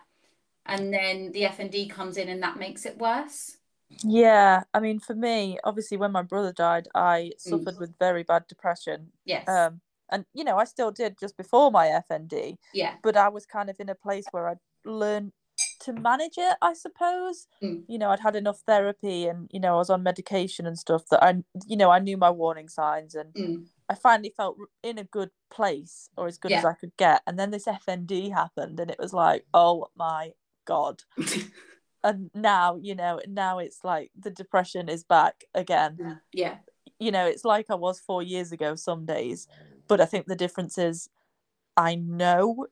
[0.65, 3.57] and then the fnd comes in and that makes it worse
[4.03, 8.47] Yeah, I mean, for me, obviously, when my brother died, I suffered with very bad
[8.47, 9.11] depression.
[9.25, 13.29] yes Um, and you know, I still did just before my FND, yeah but I
[13.29, 15.31] was kind of in a place where I'd learned
[15.81, 17.47] to manage it, I suppose.
[17.63, 17.83] Mm.
[17.87, 21.03] You know, I'd had enough therapy, and you know, I was on medication and stuff
[21.11, 23.65] that I, you know, I knew my warning signs, and Mm.
[23.89, 27.21] I finally felt in a good place, or as good as I could get.
[27.27, 30.31] And then this FND happened, and it was like, oh my
[30.65, 31.03] god.
[32.03, 36.19] And now, you know, now it's like the depression is back again.
[36.33, 36.57] Yeah
[37.01, 39.47] you know, it's like I was four years ago some days,
[39.87, 41.09] but I think the difference is
[41.75, 42.67] I know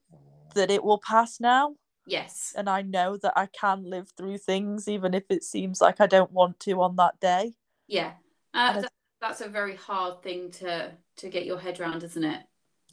[0.54, 1.76] that it will pass now,
[2.06, 2.54] yes.
[2.56, 6.06] And I know that I can live through things even if it seems like I
[6.06, 7.54] don't want to on that day.
[7.88, 8.14] yeah.
[8.54, 12.42] Uh, that, that's a very hard thing to to get your head around isn't it?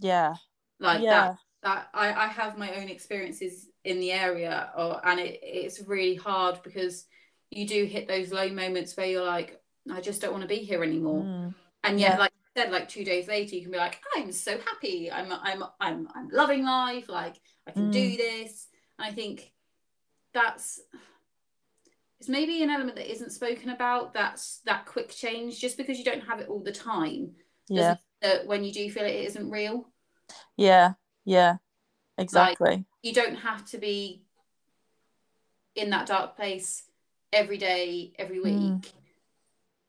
[0.01, 0.35] Yeah,
[0.81, 1.37] like yeah, that
[1.67, 6.15] that I, I have my own experiences in the area or and it, it's really
[6.15, 7.07] hard because
[7.51, 9.61] you do hit those low moments where you're like
[9.93, 11.25] i just don't want to be here anymore.
[11.25, 12.19] Mm, and yet Yeah.
[12.19, 15.11] like I said like two days later you can be like i'm so happy.
[15.11, 17.09] I'm i'm i'm, I'm loving life.
[17.09, 17.35] Like
[17.67, 18.17] i can do Mm.
[18.17, 18.69] this.
[18.99, 19.53] And i think
[20.33, 20.79] that's
[22.21, 25.61] it's maybe an element that isn't spoken about that's that quick change.
[25.61, 27.33] Just because you don't have it all the time
[27.69, 29.91] yeah, that when you do feel it, it isn't real.
[30.57, 30.93] Yeah,
[31.27, 31.57] yeah,
[32.17, 32.87] exactly.
[33.03, 34.23] you don't have to be
[35.75, 36.85] in that dark place
[37.33, 38.55] every day, every week.
[38.55, 38.87] Mm.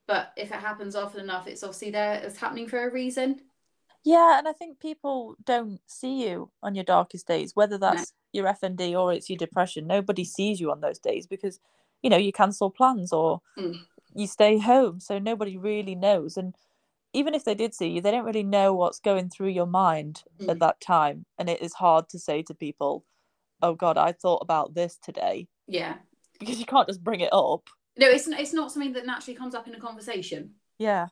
[0.05, 2.15] But if it happens often enough, it's obviously there.
[2.15, 3.41] It's happening for a reason.
[4.03, 8.45] Yeah, and I think people don't see you on your darkest days, whether that's your
[8.45, 9.85] FND or it's your depression.
[9.85, 11.59] Nobody sees you on those days because,
[12.01, 13.79] you know, you cancel plans or Mm.
[14.13, 14.99] you stay home.
[14.99, 16.37] So nobody really knows.
[16.37, 16.55] And
[17.17, 20.23] even if they did see you, they don't really know what's going through your mind
[20.39, 20.49] Mm.
[20.51, 21.25] at that time.
[21.39, 23.03] And it is hard to say to people,
[23.61, 25.95] oh God, I thought about this today Yeah.
[26.39, 27.63] because you can't just bring it up.
[27.97, 30.41] No, it's it's not something that naturally comes up in a conversation.
[30.77, 31.07] Yeah.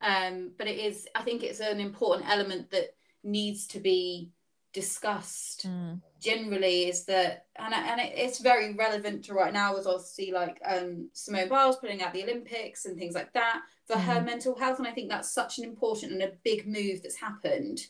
[0.00, 1.08] Um, but it is.
[1.16, 2.94] I think it's an important element that
[3.24, 4.30] needs to be
[4.72, 6.00] discussed Mm.
[6.20, 10.32] Generally is that and, and it, it's very relevant to right now as well see
[10.32, 14.02] like um Simone Biles putting out the Olympics and things like that for mm.
[14.02, 17.16] her mental health and I think that's such an important and a big move that's
[17.16, 17.80] happened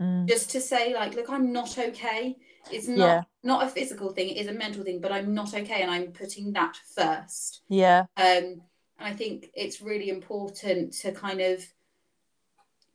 [0.00, 0.28] mm.
[0.28, 2.36] just to say like look I'm not okay
[2.70, 3.22] it's not yeah.
[3.42, 6.12] not a physical thing it is a mental thing but I'm not okay and I'm
[6.12, 8.62] putting that first yeah um
[9.00, 11.64] and I think it's really important to kind of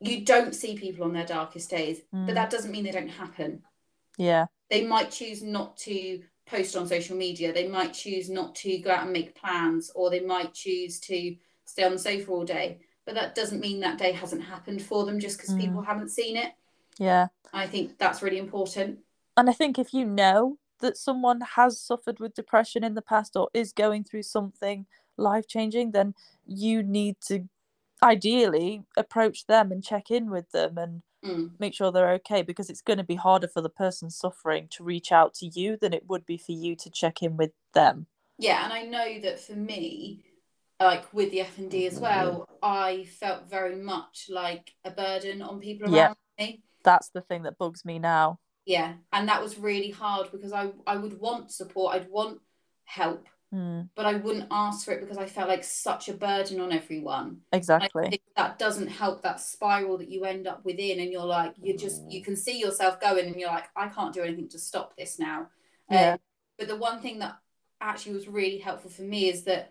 [0.00, 2.26] you don't see people on their darkest days mm.
[2.26, 3.62] but that doesn't mean they don't happen
[4.16, 7.52] yeah they might choose not to post on social media.
[7.52, 11.36] They might choose not to go out and make plans or they might choose to
[11.64, 12.80] stay on the sofa all day.
[13.06, 15.60] But that doesn't mean that day hasn't happened for them just because mm.
[15.60, 16.54] people haven't seen it.
[16.98, 17.28] Yeah.
[17.52, 18.98] I think that's really important.
[19.36, 23.36] And i think if you know that someone has suffered with depression in the past
[23.36, 26.14] or is going through something life changing then
[26.46, 27.48] you need to
[28.02, 31.50] ideally approach them and check in with them and mm.
[31.58, 34.84] make sure they're okay because it's going to be harder for the person suffering to
[34.84, 38.06] reach out to you than it would be for you to check in with them.
[38.38, 40.24] Yeah and i know that for me
[40.80, 45.86] like with the FND as well i felt very much like a burden on people
[45.86, 46.62] around yeah, me.
[46.82, 48.40] That's the thing that bugs me now.
[48.66, 52.40] Yeah and that was really hard because i i would want support i'd want
[52.84, 53.88] help Mm.
[53.94, 57.42] But I wouldn't ask for it because I felt like such a burden on everyone.
[57.52, 58.20] Exactly.
[58.36, 62.02] that doesn't help that spiral that you end up within, and you're like, you just
[62.10, 65.18] you can see yourself going, and you're like, I can't do anything to stop this
[65.18, 65.48] now.
[65.90, 66.14] Yeah.
[66.14, 66.18] Um,
[66.58, 67.36] but the one thing that
[67.80, 69.70] actually was really helpful for me is that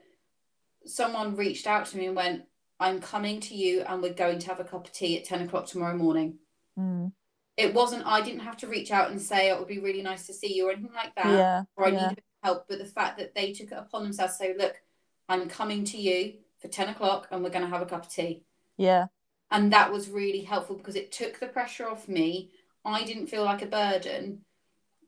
[0.85, 2.43] someone reached out to me and went,
[2.79, 5.41] I'm coming to you, and we're going to have a cup of tea at ten
[5.41, 6.37] o'clock tomorrow morning.
[6.79, 7.11] Mm.
[7.57, 8.05] It wasn't.
[8.05, 10.55] I didn't have to reach out and say it would be really nice to see
[10.55, 11.27] you or anything like that.
[11.27, 11.63] Yeah.
[11.75, 12.09] Or I yeah.
[12.09, 14.81] need help, but the fact that they took it upon themselves to say, look,
[15.29, 18.11] I'm coming to you for 10 o'clock and we're going to have a cup of
[18.11, 18.43] tea.
[18.77, 19.07] Yeah.
[19.49, 22.51] And that was really helpful because it took the pressure off me.
[22.85, 24.41] I didn't feel like a burden,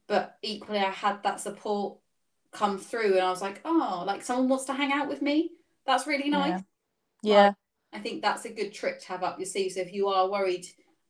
[0.07, 1.97] but equally, I had that support
[2.51, 5.51] come through and I was like, oh, like someone wants to hang out with me.
[5.85, 6.61] That's really nice.
[7.21, 7.33] Yeah.
[7.33, 7.45] yeah.
[7.47, 7.55] Like,
[7.93, 9.73] I think that's a good trick to have up your sleeve.
[9.73, 10.65] So if you are worried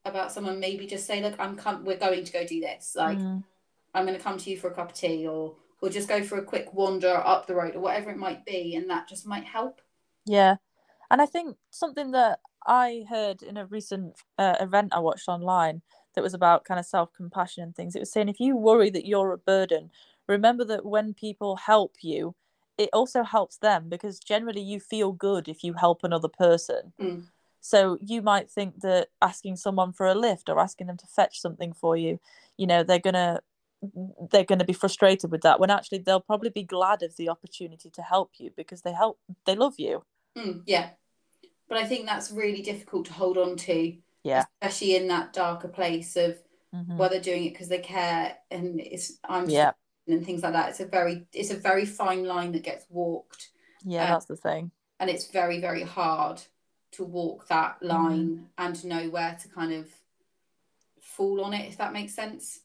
[0.06, 2.94] about someone, maybe just say, look, I'm com- we're going to go do this.
[2.96, 3.44] Like, mm.
[3.94, 5.56] I'm going to come to you for a cup of tea or
[5.86, 8.76] or just go for a quick wander up the road or whatever it might be
[8.76, 9.82] and that just might help.
[10.26, 10.56] Yeah.
[11.12, 15.82] And i think something that i heard in a recent uh, event i watched online
[16.16, 19.06] that was about kind of self-compassion and things it was saying if you worry that
[19.06, 19.92] you're a burden
[20.28, 22.34] remember that when people help you
[22.78, 26.92] it also helps them because generally you feel good if you help another person.
[27.00, 27.26] Mm.
[27.62, 31.40] so you might think that asking someone for a lift or asking them to fetch
[31.40, 32.20] something for you
[32.58, 33.40] you know they're going to
[34.32, 37.30] they're going to be frustrated with that when actually they'll probably be glad of the
[37.30, 40.04] opportunity to help you because they help they love you
[40.38, 40.90] mm, yeah
[41.68, 45.68] but i think that's really difficult to hold on to yeah especially in that darker
[45.68, 46.38] place of
[46.74, 46.98] mm-hmm.
[46.98, 49.72] well they're doing it because they care and it's i'm yeah
[50.08, 53.50] and things like that it's a very it's a very fine line that gets walked
[53.84, 56.42] yeah um, that's the thing and it's very very hard
[56.92, 57.88] to walk that mm-hmm.
[57.88, 58.46] line mm.
[58.58, 59.88] and know where to kind of
[61.02, 62.62] fall on it if that makes sense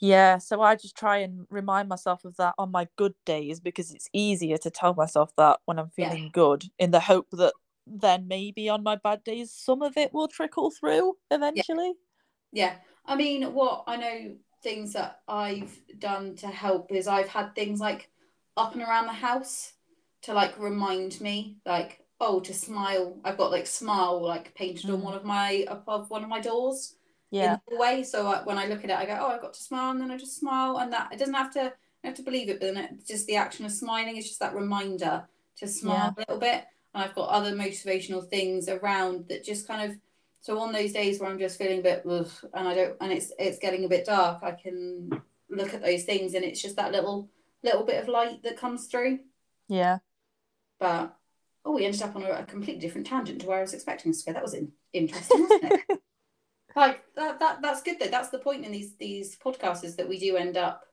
[0.00, 3.92] yeah, so I just try and remind myself of that on my good days because
[3.92, 6.30] it's easier to tell myself that when I'm feeling yeah.
[6.32, 7.52] good in the hope that
[7.86, 11.94] then maybe on my bad days some of it will trickle through eventually.
[12.52, 12.64] Yeah.
[12.64, 12.74] yeah.
[13.06, 17.80] I mean, what I know things that I've done to help is I've had things
[17.80, 18.10] like
[18.56, 19.72] up and around the house
[20.22, 24.94] to like remind me like oh to smile i've got like smile like painted mm.
[24.94, 26.94] on one of my above one of my doors
[27.30, 27.54] yeah.
[27.54, 28.02] in the way.
[28.02, 30.00] So I, when I look at it, I go, oh, I've got to smile, and
[30.00, 31.72] then I just smile, and that it doesn't have to
[32.02, 34.40] I have to believe it, but then it, just the action of smiling is just
[34.40, 35.24] that reminder
[35.56, 36.24] to smile yeah.
[36.24, 36.64] a little bit.
[36.94, 39.96] And I've got other motivational things around that just kind of.
[40.42, 43.12] So on those days where I'm just feeling a bit, ugh, and I don't, and
[43.12, 45.10] it's it's getting a bit dark, I can
[45.50, 47.28] look at those things, and it's just that little
[47.62, 49.18] little bit of light that comes through.
[49.68, 49.98] Yeah.
[50.78, 51.14] But
[51.66, 54.10] oh, we ended up on a, a completely different tangent to where I was expecting
[54.10, 54.32] us to go.
[54.32, 56.00] That was in, interesting, wasn't it?
[56.76, 58.08] like that, that that's good though.
[58.08, 60.84] That's the point in these these podcasts is that we do end up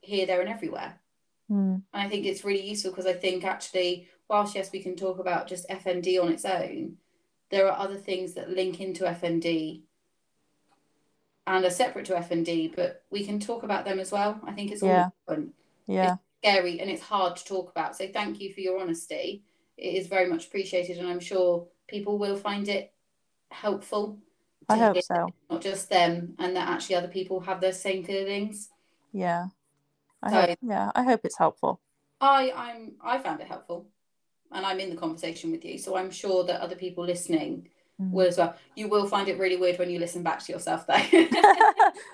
[0.00, 1.00] here there and everywhere.
[1.50, 1.82] Mm.
[1.94, 5.18] and i think it's really useful because i think actually whilst yes we can talk
[5.18, 6.98] about just fnd on its own
[7.50, 9.80] there are other things that link into fnd
[11.48, 14.40] and are separate to fnd but we can talk about them as well.
[14.44, 15.54] I think it's all yeah, important.
[15.86, 16.12] yeah.
[16.12, 17.96] It's scary and it's hard to talk about.
[17.96, 19.44] So thank you for your honesty.
[19.76, 22.92] It is very much appreciated and i'm sure people will find it
[23.50, 24.18] helpful
[24.68, 25.28] I hope so.
[25.50, 28.68] Not just them, and that actually other people have those same feelings.
[29.12, 29.46] Yeah.
[30.22, 31.80] I so, hope, yeah, I hope it's helpful.
[32.20, 33.86] I I'm I found it helpful,
[34.52, 37.68] and I'm in the conversation with you, so I'm sure that other people listening
[38.00, 38.10] mm.
[38.10, 38.56] will as well.
[38.74, 40.96] You will find it really weird when you listen back to yourself, though.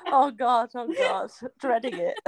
[0.09, 2.19] oh God, oh God, dreading it.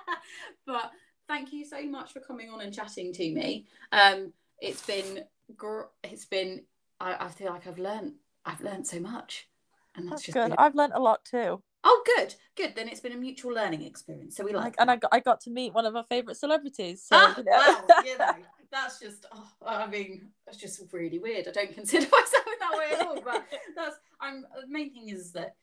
[0.66, 0.90] but
[1.28, 3.66] thank you so much for coming on and chatting to me.
[3.92, 5.24] Um, it's been,
[5.56, 6.64] gr- it's been.
[6.98, 8.14] I, I feel like I've learned.
[8.44, 9.48] I've learned so much,
[9.94, 10.48] and that's, that's just good.
[10.50, 10.58] Been...
[10.58, 11.62] I've learned a lot too.
[11.82, 12.74] Oh, good, good.
[12.74, 14.36] Then it's been a mutual learning experience.
[14.36, 17.04] So we like, and I got, I got to meet one of our favorite celebrities.
[17.06, 17.52] So, ah, you know.
[17.52, 18.32] wow, you know,
[18.72, 19.26] that's just.
[19.32, 21.48] Oh, I mean, that's just really weird.
[21.48, 23.20] I don't consider myself in that way at all.
[23.22, 23.96] But that's.
[24.20, 24.44] I'm.
[24.60, 25.54] The main thing is that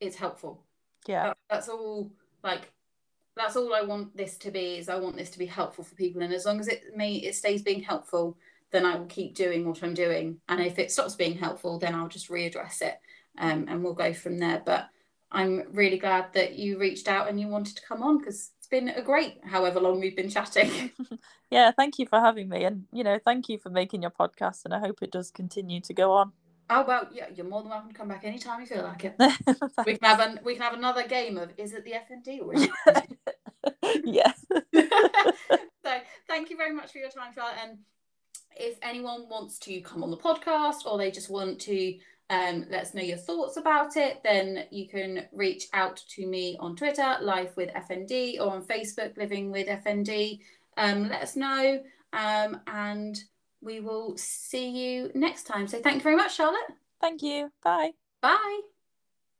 [0.00, 0.62] it's helpful.
[1.06, 1.28] Yeah.
[1.28, 2.12] That, that's all.
[2.44, 2.70] Like,
[3.36, 4.76] that's all I want this to be.
[4.76, 7.16] Is I want this to be helpful for people, and as long as it me
[7.16, 8.38] it stays being helpful,
[8.70, 10.38] then I will keep doing what I'm doing.
[10.48, 12.98] And if it stops being helpful, then I'll just readdress it,
[13.38, 14.62] um, and we'll go from there.
[14.64, 14.88] But
[15.30, 18.68] I'm really glad that you reached out and you wanted to come on because it's
[18.68, 20.90] been a great however long we've been chatting.
[21.50, 22.64] yeah, thank you for having me.
[22.64, 24.64] And, you know, thank you for making your podcast.
[24.64, 26.32] And I hope it does continue to go on.
[26.70, 29.14] Oh well, yeah, you're more than welcome to come back anytime you feel like it.
[29.86, 32.54] we can have an, we can have another game of is it the FND or
[32.54, 34.02] is it?
[34.04, 34.32] yeah.
[35.84, 37.58] so thank you very much for your time, Charlotte.
[37.62, 37.78] And
[38.56, 41.98] if anyone wants to come on the podcast or they just want to
[42.30, 46.56] um, let us know your thoughts about it, then you can reach out to me
[46.58, 50.40] on Twitter, Life with FND, or on Facebook, Living with FND.
[50.76, 53.16] Um, let us know, um, and
[53.60, 55.68] we will see you next time.
[55.68, 56.60] So, thank you very much, Charlotte.
[57.00, 57.50] Thank you.
[57.62, 57.90] Bye.
[58.22, 58.73] Bye.